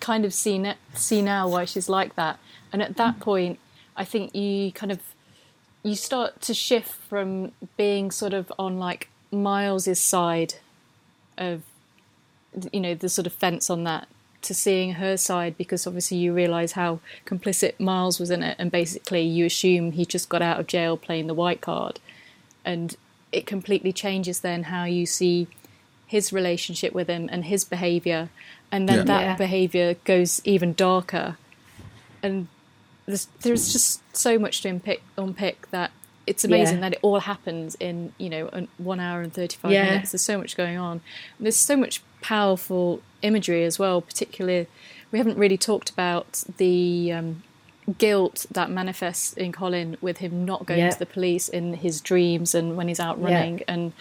[0.01, 2.39] kind of see ne- see now why she's like that,
[2.73, 3.21] and at that hmm.
[3.21, 3.59] point,
[3.97, 5.01] I think you kind of
[5.83, 10.55] you start to shift from being sort of on like Miles's side
[11.39, 11.63] of
[12.73, 14.07] you know the sort of fence on that
[14.43, 18.71] to seeing her side because obviously you realize how complicit Miles was in it and
[18.71, 22.01] basically you assume he just got out of jail playing the white card
[22.65, 22.97] and
[23.31, 25.47] it completely changes then how you see
[26.07, 28.29] his relationship with him and his behavior
[28.71, 29.05] and then Yeah.
[29.05, 29.37] that Yeah.
[29.37, 31.37] behavior goes even darker
[32.23, 32.49] and
[33.07, 35.91] there's, there's just so much to unpick, unpick that
[36.27, 36.81] it's amazing Yeah.
[36.83, 39.85] that it all happens in you know one hour and 35 Yeah.
[39.85, 41.01] minutes there's so much going on
[41.39, 44.67] and there's so much powerful imagery as well particularly
[45.11, 47.43] we haven't really talked about the um,
[47.99, 50.91] guilt that manifests in colin with him not going Yeah.
[50.91, 53.25] to the police in his dreams and when he's out Yeah.
[53.27, 53.93] running and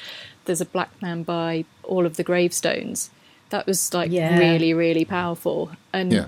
[0.46, 3.10] there's a black man by all of the gravestones
[3.50, 4.38] that was like Yeah.
[4.40, 6.26] really really powerful and Yeah.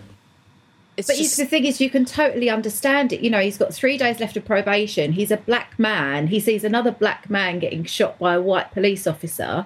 [0.97, 3.21] it's But just the thing is, you can totally understand it.
[3.21, 5.13] You know, he's got three days left of probation.
[5.13, 6.27] He's a black man.
[6.27, 9.65] He sees another black man getting shot by a white police officer.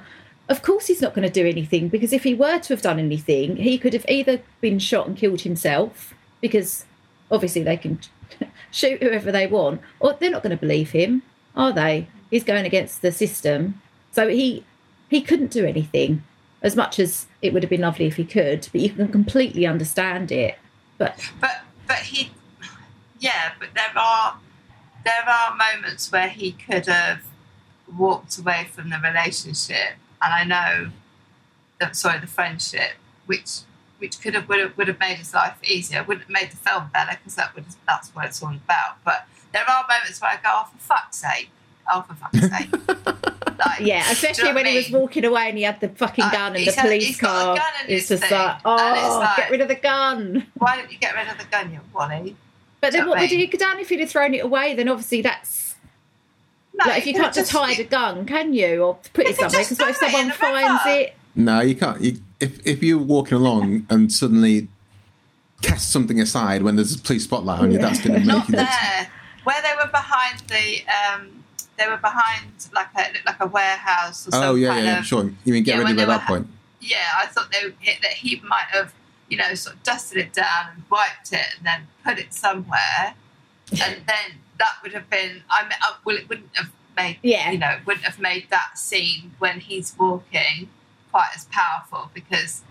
[0.49, 2.99] Of course, he's not going to do anything because if he were to have done
[2.99, 6.85] anything, he could have either been shot and killed himself because
[7.29, 7.99] obviously they can
[8.71, 11.21] shoot whoever they want, or they're not going to believe him,
[11.55, 12.07] are they?
[12.29, 13.81] He's going against the system.
[14.11, 14.63] So he
[15.09, 16.23] he couldn't do anything
[16.61, 19.65] as much as it would have been lovely if he could, but you can completely
[19.65, 20.57] understand it.
[20.97, 22.31] But but but he
[23.19, 24.37] yeah but there are
[25.03, 27.21] there are moments where he could have
[27.97, 29.95] walked away from the relationship
[30.27, 30.89] and i know
[31.79, 32.91] that sorry the friendship
[33.25, 33.59] which
[33.99, 36.57] which could have would have, would have made his life easier wouldn't have made the
[36.57, 40.31] film better because that would that's what it's all about but there are moments where
[40.31, 41.49] i go oh for fuck's sake
[41.91, 42.69] oh for fuck's sake
[43.65, 45.89] like, Yeah, you especially know when I he was walking away and he had the
[45.89, 47.67] fucking Uh, gun and the had- police he's got a car.
[47.87, 50.45] It's just thing, like, oh, like- get rid of the gun.
[50.59, 52.35] why don't you get rid of the gun you wally
[52.81, 53.39] But then you what what I would mean?
[53.39, 54.75] he have done if he'd have thrown it away?
[54.75, 55.73] Then obviously that's
[56.77, 59.49] no, like if you can't just hide a gun, can you, or put it somewhere?
[59.63, 60.97] just Because what if throw it someone finds river.
[60.99, 61.15] it?
[61.35, 62.01] No, you can't.
[62.01, 64.67] You, if if you're walking along and suddenly
[65.61, 68.47] cast something aside when there's a police spotlight on you, that's going to make not
[68.49, 68.55] you.
[68.55, 69.11] there.
[69.43, 71.43] Where they were behind the, um,
[71.77, 74.99] they were behind like a like a warehouse or some Oh yeah, kind yeah, yeah,
[74.99, 75.05] of.
[75.05, 75.31] sure.
[75.45, 76.47] You mean get Yeah, rid of it at that ha- point?
[76.81, 77.69] Yeah, I thought they
[78.01, 78.93] that he might have,
[79.29, 83.15] you know, sort of dusted it down and wiped it and then put it somewhere,
[83.71, 85.41] and then that would have been.
[85.49, 87.19] I mean, uh, well, it wouldn't have made.
[87.23, 87.51] Yeah.
[87.51, 90.69] You know, wouldn't have made that scene when he's walking
[91.11, 92.61] quite as powerful because.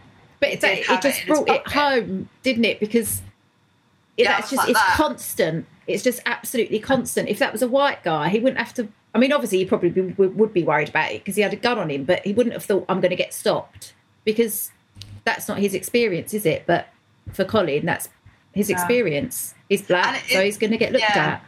[0.41, 2.79] But it, it it just his brought it home, didn't it?
[2.79, 3.23] Because
[4.17, 4.95] Yeah, that's just like it's that.
[4.97, 5.67] constant.
[5.87, 7.29] It's just absolutely constant.
[7.29, 8.89] If that was a white guy, he wouldn't have to.
[9.15, 11.57] I mean, obviously, he probably be, would be worried about it because he had a
[11.57, 13.95] gun on him, but he wouldn't have thought, "I'm going to get stopped,"
[14.25, 14.71] because
[15.25, 16.65] that's not his experience, is it?
[16.67, 16.89] But
[17.33, 18.11] for Colin, that's
[18.53, 19.55] his experience.
[19.71, 21.27] He's black, it- so he's going to get looked yeah.
[21.27, 21.45] at.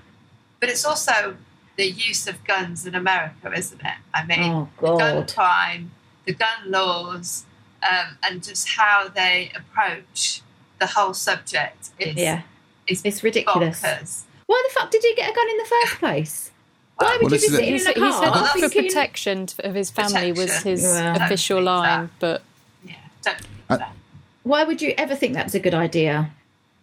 [0.61, 1.37] But it's also
[1.77, 3.95] the use of guns in America, isn't it?
[4.15, 5.33] I mean, Oh, gun God.
[5.33, 5.93] crime,
[6.25, 7.45] the gun laws,
[7.89, 10.43] um, and just how they approach
[10.81, 12.43] the whole subject is, Yeah,
[12.87, 13.81] is it's ridiculous.
[13.81, 14.23] bonkers.
[14.47, 16.51] Why the fuck did you get a gun in the first place?
[16.97, 17.85] Why would Well, you this be is it.
[17.87, 18.33] sitting in a he's car?
[18.35, 22.01] had for thinking- protection of his family was his Well, official I don't think line,
[22.01, 22.43] that- but
[22.85, 22.95] Yeah,
[23.69, 23.83] don't.
[23.83, 23.93] I-
[24.43, 26.31] Why would you ever think that was a good idea?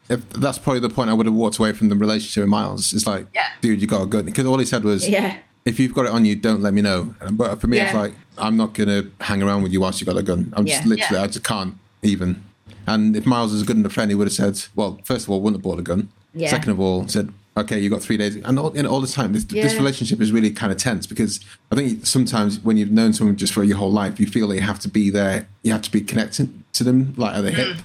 [0.10, 2.94] If that's probably the point I would have walked away from the relationship with Miles.
[2.94, 3.48] It's like, Yeah.
[3.62, 5.38] dude, you got a gun because all he said was, Yeah.
[5.66, 7.16] if you've got it on you, don't let me know.
[7.32, 10.18] But for me, it's like I'm not gonna hang around with you whilst you've got
[10.18, 10.54] a gun.
[10.56, 10.90] I'm just Yeah.
[10.90, 11.24] literally, Yeah.
[11.24, 12.44] I just can't even.
[12.88, 15.32] And if Miles was a good enough friend, he would have said, well, first of
[15.32, 16.10] all, wouldn't have bought a gun.
[16.36, 16.50] Yeah.
[16.52, 18.36] Second of all, said, okay, you got three days.
[18.36, 21.40] And all, all the time, this, this relationship is really kind of tense because
[21.72, 24.56] I think sometimes when you've known someone just for your whole life, you feel that
[24.56, 27.52] you have to be there, you have to be connected to them, like at the
[27.52, 27.78] hip.
[27.78, 27.82] Mm.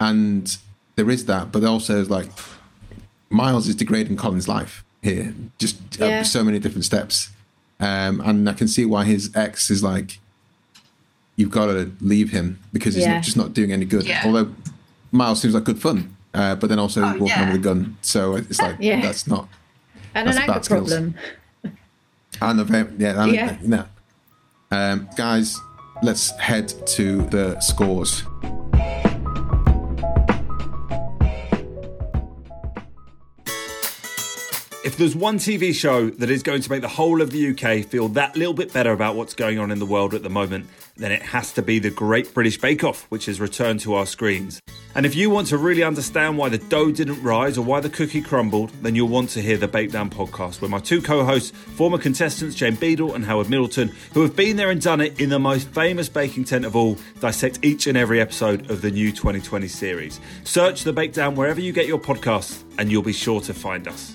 [0.00, 0.56] And
[0.96, 2.28] there is that, but also is like
[3.30, 6.06] Miles is degrading Colin's life here, just Yeah.
[6.06, 7.30] at so many different steps.
[7.78, 10.18] Um, and I can see why his ex is like,
[11.36, 13.14] you've got to leave him because he's Yeah.
[13.14, 14.04] not, just not doing any good.
[14.06, 14.22] Yeah.
[14.24, 14.52] Although
[15.12, 17.40] Miles seems like good fun, uh, but then also Oh, walking yeah.
[17.42, 17.96] around with a gun.
[18.00, 19.00] So it's like, Yeah.
[19.02, 19.48] that's not.
[20.14, 21.14] And That's an anger problem.
[22.40, 23.56] And a very, yeah, and, Yeah.
[23.62, 23.84] no.
[24.70, 25.58] Um, guys,
[26.02, 28.22] let's head to the scores.
[34.86, 37.84] If there's one TV show that is going to make the whole of the UK
[37.84, 40.68] feel that little bit better about what's going on in the world at the moment,
[40.96, 44.06] then it has to be The Great British Bake Off, which has returned to our
[44.06, 44.60] screens.
[44.94, 47.90] And if you want to really understand why the dough didn't rise or why the
[47.90, 51.24] cookie crumbled, then you'll want to hear the Bake Down podcast, where my two co
[51.24, 55.20] hosts, former contestants Jane Beadle and Howard Middleton, who have been there and done it
[55.20, 58.92] in the most famous baking tent of all, dissect each and every episode of the
[58.92, 60.20] new 2020 series.
[60.44, 63.88] Search the Bake Down wherever you get your podcasts, and you'll be sure to find
[63.88, 64.14] us.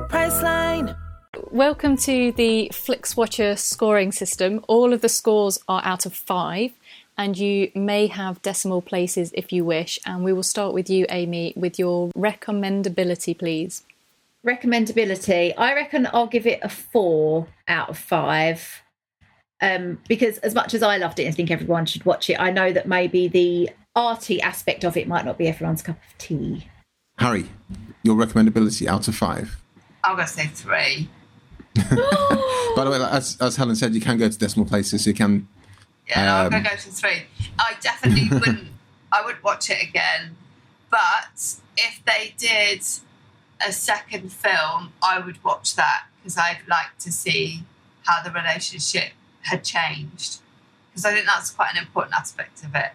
[0.11, 0.93] Priceline.
[1.51, 4.61] Welcome to the FlixWatcher scoring system.
[4.67, 6.71] All of the scores are out of five,
[7.17, 10.01] and you may have decimal places if you wish.
[10.05, 13.83] And we will start with you, Amy, with your recommendability, please.
[14.45, 15.53] Recommendability.
[15.57, 18.81] I reckon I'll give it a four out of five.
[19.61, 22.51] Um, because as much as I loved it and think everyone should watch it, I
[22.51, 26.67] know that maybe the arty aspect of it might not be everyone's cup of tea.
[27.17, 27.45] Harry,
[28.03, 29.60] your recommendability out of five.
[30.03, 31.09] I'm going to say three.
[32.75, 35.03] By the way, as, as Helen said, you can go to decimal places.
[35.03, 35.47] So you can.
[36.07, 37.23] Yeah, I'm Um, going to go to three.
[37.59, 38.67] I definitely wouldn't.
[39.11, 40.35] I would watch it again,
[40.89, 42.81] but if they did
[43.65, 47.63] a second film, I would watch that because I'd like to see
[48.03, 49.11] how the relationship
[49.43, 50.39] had changed
[50.91, 52.91] because I think that's quite an important aspect of it.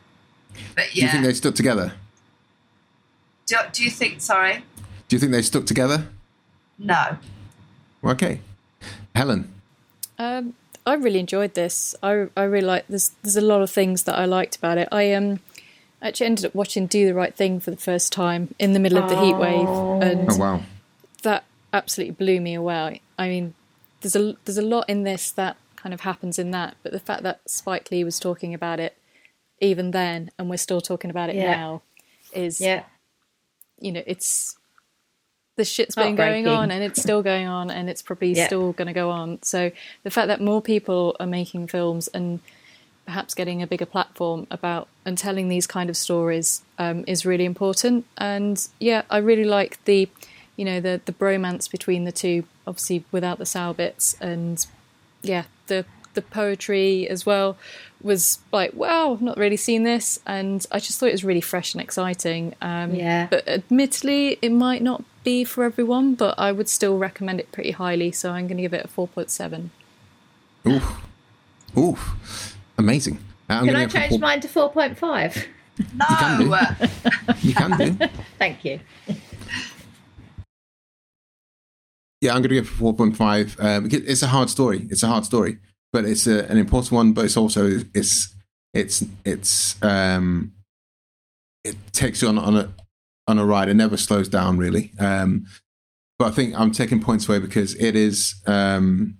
[0.74, 1.92] But yeah, Do you think they stuck together?
[3.46, 4.20] do, do you think?
[4.22, 4.64] Sorry,
[5.08, 6.08] Do you think they stuck together?
[6.78, 7.18] No.
[8.04, 8.40] Okay.
[9.14, 9.52] Helen,
[10.18, 10.54] Um,
[10.86, 11.94] I really enjoyed this.
[12.02, 12.86] I I really like.
[12.88, 14.88] There's there's a lot of things that I liked about it.
[14.92, 15.40] I um
[16.02, 18.98] actually ended up watching Do the Right Thing for the first time in the middle
[18.98, 19.68] of the heat wave,
[20.02, 20.62] and oh wow,
[21.22, 23.00] that absolutely blew me away.
[23.18, 23.54] I mean,
[24.02, 27.00] there's a there's a lot in this that kind of happens in that, but the
[27.00, 28.96] fact that Spike Lee was talking about it
[29.60, 31.54] even then, and we're still talking about it Yeah.
[31.56, 31.82] now,
[32.32, 32.84] is Yeah.
[33.80, 34.56] you know it's
[35.56, 38.46] the shit's been going on and it's still going on and it's probably Yeah.
[38.46, 39.42] still going to go on.
[39.42, 39.72] So
[40.04, 42.40] the fact that more people are making films and
[43.06, 47.44] perhaps getting a bigger platform about and telling these kind of stories um, is really
[47.44, 48.04] important.
[48.18, 50.08] And yeah, I really like the
[50.56, 54.64] you know the the bromance between the two, obviously without the sour bits, and
[55.22, 57.56] yeah, the the poetry as well
[58.02, 61.40] was like wow, I've not really seen this, and I just thought it was really
[61.42, 62.54] fresh and exciting.
[62.62, 63.28] Um, Yeah.
[63.30, 67.72] but admittedly, it might not be for everyone, but I would still recommend it pretty
[67.72, 68.12] highly.
[68.12, 69.70] So I'm going to give it a four point seven.
[70.66, 70.86] oof,
[71.76, 73.18] oof, amazing.
[73.50, 75.46] Uh, I'm Can I change four- mine to 4.5?
[75.94, 76.54] No, You can do.
[76.54, 76.74] uh,
[77.42, 78.08] You can do.
[78.38, 78.80] Thank you.
[82.22, 83.62] Yeah, I'm going to go for 4.5.
[83.62, 84.86] Um, it's a hard story.
[84.90, 85.58] It's a hard story,
[85.92, 87.12] but it's a, an important one.
[87.12, 88.34] But it's also it's
[88.74, 90.52] it's it's um,
[91.64, 92.68] it takes you on on a
[93.28, 93.68] on a ride.
[93.68, 94.92] It never slows down really.
[94.98, 95.46] Um,
[96.18, 99.18] but I think I'm taking points away because it is um,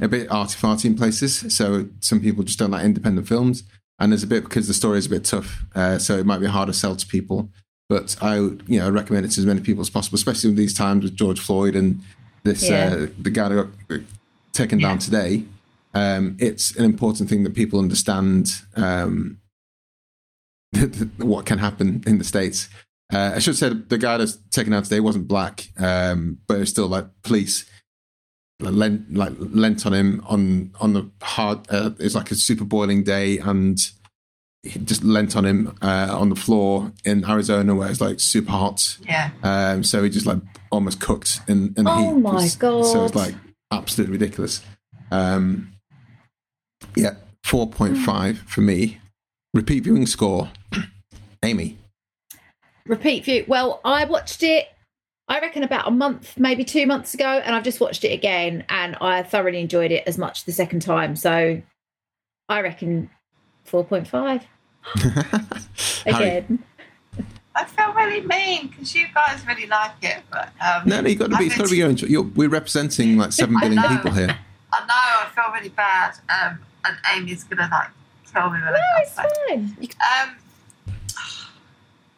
[0.00, 1.54] a bit arty farty in places.
[1.54, 3.64] So some people just don't like independent films,
[3.98, 5.64] and there's a bit because the story is a bit tough.
[5.74, 7.48] Uh, so it might be hard to sell to people.
[7.88, 10.56] But I, would, you know, recommend it to as many people as possible, especially in
[10.56, 12.00] these times with George Floyd and
[12.42, 12.90] this Yeah.
[12.92, 14.00] uh, the guy that got
[14.52, 15.44] taken down today.
[15.94, 19.38] Um, it's an important thing that people understand um,
[21.18, 22.68] what can happen in the states.
[23.12, 26.70] Uh, I should say the guy that's taken out today wasn't black, um, but it's
[26.70, 27.64] still like police
[28.60, 31.60] lent like lent on him on on the hard.
[31.70, 33.78] Uh, it was like a super boiling day, and
[34.64, 38.50] he just lent on him uh, on the floor in Arizona where it's like super
[38.50, 38.98] hot.
[39.04, 39.30] yeah.
[39.42, 40.38] Um, so he just like
[40.72, 42.20] almost cooked in, in the Oh heat.
[42.22, 43.34] my So it's like
[43.70, 44.62] absolutely ridiculous.
[45.12, 45.72] Um,
[46.96, 47.14] yeah,
[47.44, 48.98] four point five for me.
[49.54, 50.50] Repeat viewing score,
[51.44, 51.78] Amy.
[52.86, 53.44] Repeat view.
[53.48, 54.66] Well, I watched it,
[55.28, 58.64] I reckon, about a month, maybe two months ago, and I've just watched it again,
[58.68, 61.16] and I thoroughly enjoyed it as much the second time.
[61.16, 61.60] So
[62.48, 63.10] I reckon
[63.68, 64.42] 4.5
[66.04, 66.28] Harry.
[66.38, 66.58] again.
[67.56, 71.16] I feel really mean because you guys really like it, but um, No, no, you
[71.16, 71.46] got to be.
[71.46, 71.90] It's got to be your.
[71.90, 73.88] You're, we're representing like seven billion know.
[73.88, 74.38] people here.
[74.72, 77.88] I know I feel really bad, um, and Amy's gonna like
[78.30, 79.02] kill me with No, it.
[79.02, 80.28] it's fine.
[80.28, 80.36] Um,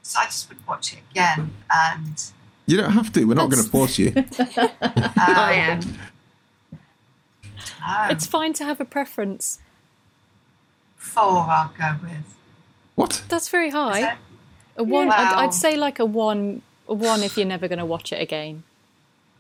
[0.09, 2.23] so I just would watch it again, and
[2.65, 3.25] You don't have to.
[3.27, 4.13] We're not going to force you.
[4.17, 5.81] I am.
[8.11, 9.61] It's fine to have a preference.
[10.97, 12.37] Four, I'll go with.
[12.97, 13.23] What?
[13.31, 14.13] That's very high.
[14.13, 14.19] it?
[14.77, 15.11] A one.
[15.11, 16.61] I'd, I'd say like a one.
[16.87, 18.63] A one if you're never going to watch it again.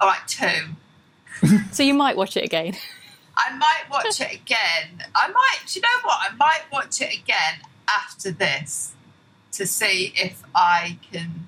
[0.00, 1.56] All right, two.
[1.72, 2.74] So you might watch it again.
[3.36, 5.04] I might watch it again.
[5.14, 5.58] I might.
[5.66, 6.18] Do you know what?
[6.20, 8.92] I might watch it again after this
[9.58, 11.46] to see if I can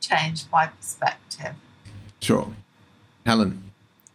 [0.00, 1.54] change my perspective.
[2.20, 2.50] Sure.
[3.26, 3.62] Helen.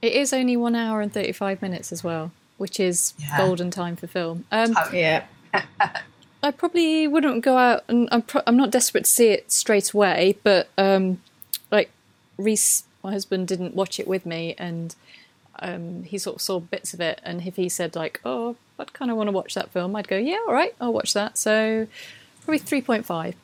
[0.02, 3.38] It is only one hour and thirty-five minutes as well, which is Yeah.
[3.38, 4.46] golden time for film.
[4.52, 5.26] Um, Oh, Yeah.
[6.44, 9.92] I probably wouldn't go out, and I'm pro- I'm not desperate to see it straight
[9.94, 11.22] away, but um,
[11.72, 11.90] like
[12.38, 14.94] Reese, my husband, didn't watch it with me, and
[15.60, 18.92] um, he sort of saw bits of it, and if he said like, "Oh, I'd
[18.92, 21.38] kind of want to watch that film," I'd go, "Yeah, all right, I'll watch that."
[21.38, 21.88] So
[22.44, 23.36] probably three point five.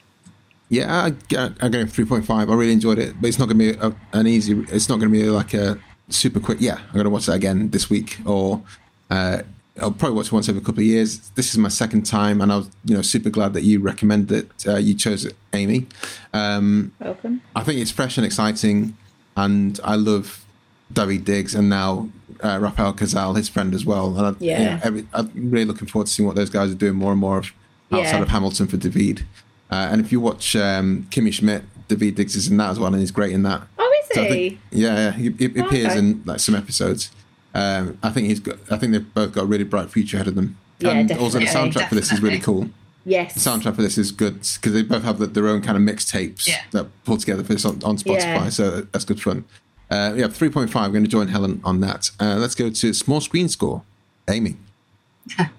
[0.69, 2.49] Yeah, I, I, I gave three point five.
[2.49, 4.53] I really enjoyed it, but it's not going to be a, an easy.
[4.71, 5.79] It's not going to be like a
[6.09, 6.59] super quick.
[6.61, 8.61] Yeah, I'm going to watch that again this week, or
[9.09, 9.41] uh,
[9.81, 11.29] I'll probably watch it once every couple of years.
[11.31, 14.31] This is my second time, and I was you know super glad that you recommended
[14.31, 14.67] it.
[14.67, 15.87] Uh, you chose it, Amy.
[16.33, 17.41] Um, Welcome.
[17.55, 18.95] I think it's fresh and exciting,
[19.35, 20.45] and I love
[20.93, 22.09] Daveed Diggs and now
[22.43, 24.15] uh, Rafael Casal, his friend as well.
[24.17, 24.59] And I, Yeah.
[24.59, 27.11] you know, every, I'm really looking forward to seeing what those guys are doing more
[27.11, 27.51] and more of
[27.91, 28.21] outside Yeah.
[28.21, 29.23] of Hamilton for Daveed.
[29.71, 32.91] Uh, and if you watch um, Kimmy Schmidt, Daveed Diggs is in that as well,
[32.91, 33.61] and he's great in that.
[33.77, 34.29] Oh, is So he?
[34.29, 35.99] think, yeah, yeah, he, he appears Okay.
[35.99, 37.11] in like some episodes.
[37.53, 38.57] Um, I think he's got.
[38.71, 40.57] I think they've both got a really bright future ahead of them.
[40.79, 42.69] Yeah, and also the definitely, soundtrack for this is really cool.
[43.05, 43.33] yes.
[43.33, 45.83] The soundtrack for this is good because they both have the, their own kind of
[45.83, 46.61] mixtapes Yeah.
[46.71, 48.17] that pull together for this on, on Spotify.
[48.45, 48.49] Yeah.
[48.49, 49.45] So that's good fun.
[49.91, 50.85] Uh, yeah, three point five.
[50.85, 52.11] I'm going to join Helen on that.
[52.19, 53.83] Uh, let's go to small screen score.
[54.29, 54.57] Amy.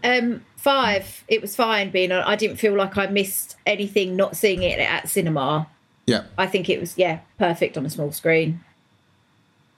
[0.03, 1.25] Um, five.
[1.27, 2.23] It was fine being on.
[2.23, 5.67] I didn't feel like I missed anything not seeing it at cinema.
[6.07, 8.61] Yeah, I think it was yeah perfect on a small screen.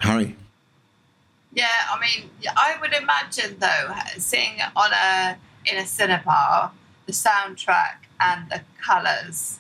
[0.00, 0.36] Harry.
[1.54, 6.72] Yeah, I mean, I would imagine though, seeing it on a in a cinema,
[7.06, 9.58] the soundtrack and the colours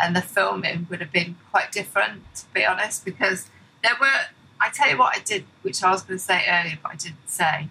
[0.00, 3.48] and the filming would have been quite different, to be honest, because
[3.82, 4.26] there were.
[4.58, 6.96] I tell you what, I did, which I was going to say earlier, but I
[6.96, 7.68] didn't say.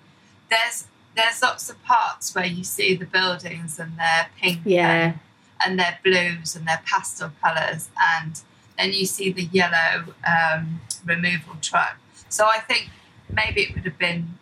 [0.51, 0.85] There's
[1.15, 4.91] there's lots of parts where you see the buildings and they're pink Yeah.
[4.91, 5.19] and,
[5.65, 8.41] and they're blues and they're pastel colours, and
[8.77, 11.97] then you see the yellow um, removal truck.
[12.29, 12.89] So I think
[13.31, 14.37] maybe it would have been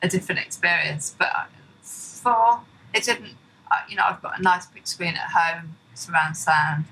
[0.00, 1.48] a different experience, but
[1.82, 2.60] for
[2.94, 3.34] it didn't.
[3.70, 6.84] Uh, you know, I've got a nice big screen at home, surround sound.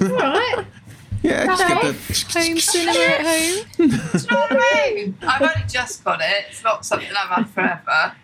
[0.00, 0.64] All right.
[1.24, 2.60] Yeah, just get Home the.
[2.60, 3.66] cinema at home.
[3.76, 5.18] Do you know what I mean?
[5.22, 6.46] I've only just got it.
[6.50, 8.16] It's not something I've had forever.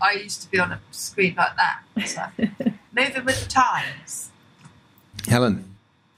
[0.00, 1.80] I used to be on a screen like that.
[2.08, 2.22] So
[2.92, 4.30] moving with the times.
[5.28, 5.64] Helen.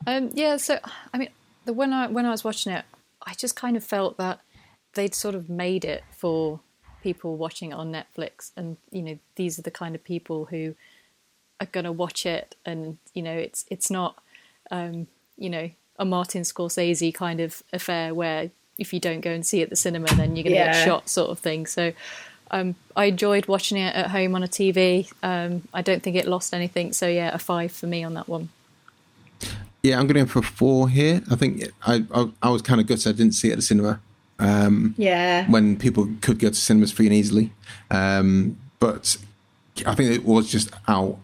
[0.07, 0.79] Um, yeah, so
[1.13, 1.29] I mean,
[1.65, 2.85] the when I when I was watching it,
[3.27, 4.41] I just kind of felt that
[4.95, 6.61] they'd sort of made it for
[7.03, 10.75] people watching it on Netflix, and you know, these are the kind of people who
[11.61, 14.23] are going to watch it, and you know, it's it's not,
[14.71, 15.07] um,
[15.37, 19.61] you know, a Martin Scorsese kind of affair where if you don't go and see
[19.61, 20.73] it at the cinema, then you're going to Yeah.
[20.73, 21.67] get shot, sort of thing.
[21.67, 21.93] So.
[22.51, 25.13] Um, I enjoyed watching it at home on a TV.
[25.23, 28.29] Um, I don't think it lost anything, so yeah, a five for me on that
[28.29, 28.49] one.
[29.83, 31.23] Yeah, I'm going to go for four here.
[31.31, 33.63] I think I I, I was kind of gutted I didn't see it at the
[33.63, 34.01] cinema.
[34.41, 35.51] Um, Yeah.
[35.51, 37.53] when people could go to cinemas free and easily.
[37.91, 39.17] Um, but
[39.85, 41.19] I think it was just out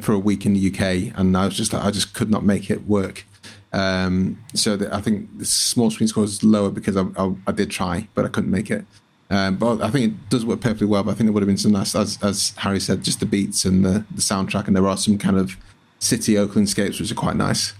[0.00, 2.44] for a week in the UK, and I was just like, I just could not
[2.44, 3.24] make it work.
[3.72, 7.52] Um, so that I think the small screen score is lower because I, I, I
[7.52, 8.84] did try, but I couldn't make it.
[9.28, 11.02] Um, but I think it does work perfectly well.
[11.02, 13.26] But I think there would have been some nice, as, as Harry said, just the
[13.26, 15.56] beats and the, the soundtrack, and there are some kind of
[15.98, 17.72] city Oakland scapes which are quite nice.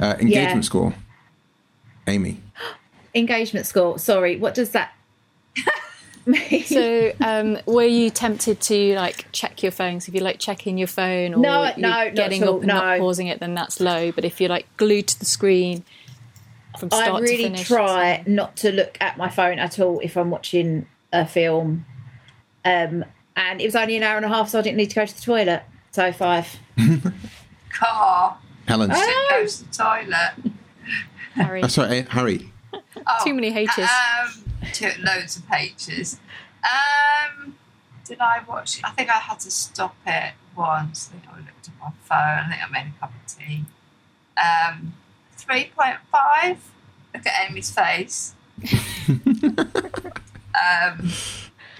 [0.00, 0.60] Uh, engagement Yeah.
[0.62, 0.94] score,
[2.06, 2.40] Amy.
[3.14, 3.98] Engagement score.
[3.98, 4.36] Sorry.
[4.38, 4.92] What does that
[6.26, 6.64] mean?
[6.64, 10.08] So, um, were you tempted to like check your phones?
[10.08, 12.98] If you like checking your phone or No, you're no, getting at up and not
[12.98, 14.10] pausing it, then that's low.
[14.10, 15.84] But if you're like glued to the screen
[16.78, 20.00] from start I to really finish, try not to look at my phone at all
[20.00, 21.86] if I'm watching a film.
[22.64, 23.04] Um,
[23.36, 25.06] and it was only an hour and a half, so I didn't need to go
[25.06, 25.62] to the toilet.
[25.90, 26.58] So five.
[27.70, 28.38] Car.
[28.66, 28.90] Helen.
[28.92, 29.28] Oh.
[29.30, 30.52] Didn't to the toilet.
[31.34, 32.52] Harry, Oh, sorry, Harry.
[32.72, 33.78] Oh, too many H's.
[33.78, 36.20] Um, two, loads of H's.
[36.62, 37.56] Um,
[38.04, 38.84] did I watch it?
[38.84, 41.10] I think I had to stop it once.
[41.10, 42.44] I think I looked at my phone.
[42.46, 43.64] I think I made a cup of tea.
[44.36, 44.94] Um,
[45.38, 46.56] 3.5.
[47.14, 48.34] Look at Amy's face.
[50.64, 51.10] um,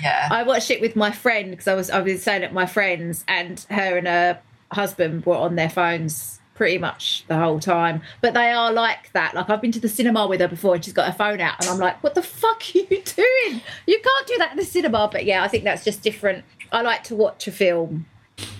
[0.03, 0.29] yeah.
[0.31, 3.25] I watched it with my friend because I was I was staying at my friend's,
[3.29, 4.41] and her and her
[4.73, 8.01] husband were on their phones pretty much the whole time.
[8.21, 9.35] But they are like that.
[9.35, 11.55] Like I've been to the cinema with her before, and she's got her phone out,
[11.61, 13.61] and I'm like, "What the fuck are you doing?
[13.87, 16.45] You can't do that in the cinema." But yeah, I think that's just different.
[16.73, 18.07] I like to watch a film.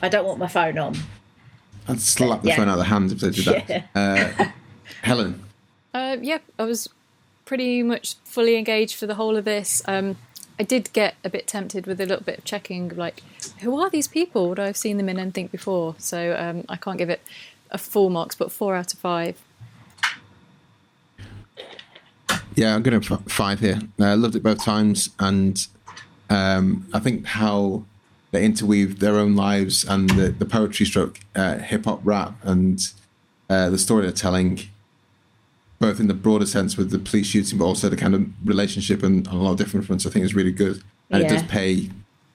[0.03, 0.95] I don't want my phone on.
[1.89, 2.57] I'd slap the Yeah.
[2.57, 3.89] phone out of the hands if they did that.
[4.41, 4.47] Uh,
[5.03, 5.43] Helen,
[5.93, 6.89] Uh, yeah, I was
[7.55, 9.81] pretty much fully engaged for the whole of this.
[9.87, 10.17] Um,
[10.59, 13.23] I did get a bit tempted with a little bit of checking, like,
[13.61, 14.49] who are these people?
[14.49, 15.95] Would I have seen them in anything before?
[15.99, 17.21] So um, I can't give it
[17.71, 19.41] a full marks, but four out of five.
[22.57, 23.79] Yeah, I'm going to five here.
[24.01, 25.65] I uh, loved it both times, and
[26.31, 27.85] um, I think how
[28.33, 32.81] they interweave their own lives and the, the poetry stroke, uh, hip hop rap, and
[33.49, 34.59] uh, the story they're telling,
[35.85, 39.03] both in the broader sense with the police shooting, but also the kind of relationship
[39.03, 41.43] and on a lot of different fronts, I think is really good, and it does
[41.43, 41.91] pay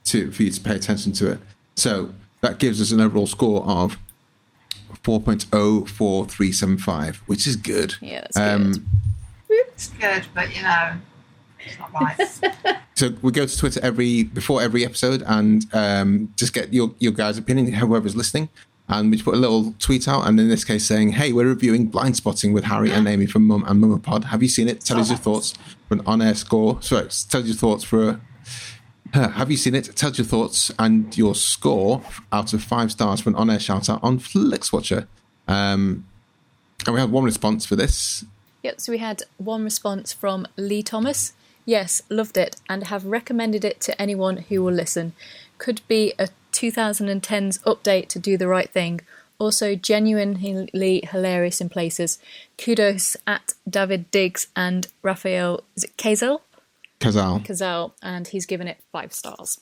[0.05, 1.39] to for you to pay attention to it.
[1.75, 3.97] So that gives us an overall score of
[5.03, 7.95] 4.04375, which is good.
[8.01, 8.85] Yeah, that's Um, good.
[9.73, 10.93] It's good, but you know,
[11.65, 12.75] it's not right.
[12.99, 17.13] So we go to Twitter every before every episode and um, just get your your
[17.13, 18.49] guys' opinion, whoever's listening,
[18.89, 21.89] and we put a little tweet out, and in this case saying, "Hey, we're reviewing
[21.89, 24.25] Blindspotting with Harry and Amy from Mum and Mumma Pod.
[24.25, 24.81] Have you seen it?
[24.81, 25.53] Tell us your thoughts
[25.87, 26.79] for an on-air score.
[26.81, 26.97] So
[27.29, 28.21] tell us your thoughts for a."
[29.11, 29.95] Uh, have you seen it?
[29.95, 33.89] Tell us your thoughts and your score out of five stars for an on-air shout
[33.89, 35.07] out on FlixWatcher.
[35.47, 36.05] Um,
[36.85, 38.23] and we had one response for this.
[38.63, 41.33] Yep, so we had one response from Lee Thomas.
[41.65, 45.13] Yes, loved it and have recommended it to anyone who will listen.
[45.57, 49.01] Could be a 2010's update to Do the Right Thing.
[49.37, 52.19] Also, genuinely hilarious in places.
[52.57, 56.41] Kudos at Daveed Diggs and Rafael is it Kazel?
[56.99, 57.45] Kazal.
[57.45, 59.59] Kazel, and he's given it five stars.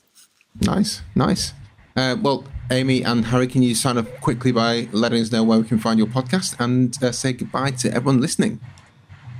[0.60, 1.52] Nice, nice.
[1.96, 5.58] Uh, well, Amy and Harry, can you sign up quickly by letting us know where
[5.58, 8.60] we can find your podcast and uh, say goodbye to everyone listening?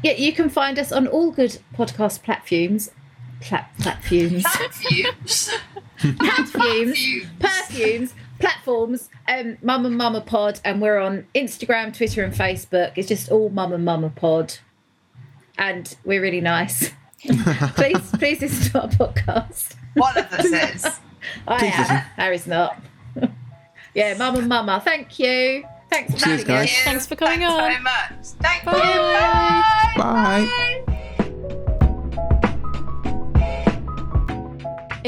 [0.03, 2.91] Yeah, you can find us on all good podcast platforms.
[3.41, 4.45] Plat- platforms.
[4.45, 5.51] Platforms.
[5.99, 8.15] perfumes.
[8.41, 9.11] Platforms.
[9.27, 12.93] Um, Mum and Mama Pod, and we're on Instagram, Twitter, and Facebook.
[12.97, 14.59] It's just all Mum and Mama Pod,
[15.59, 16.91] and we're really nice.
[17.21, 19.75] please, please listen to our podcast.
[19.95, 20.87] One of us is.
[21.49, 21.81] I Please am.
[21.81, 21.97] listen.
[22.17, 22.81] Harry's not.
[23.95, 24.81] yeah, Mum and Mama.
[24.85, 25.65] Thank you.
[25.91, 26.71] Thanks for Cheers, having guys.
[26.71, 26.83] us.
[26.85, 27.61] Thanks for coming Thanks on.
[27.61, 28.27] very much.
[28.41, 29.93] Thank Bye.
[29.97, 30.03] you.
[30.03, 31.08] Bye.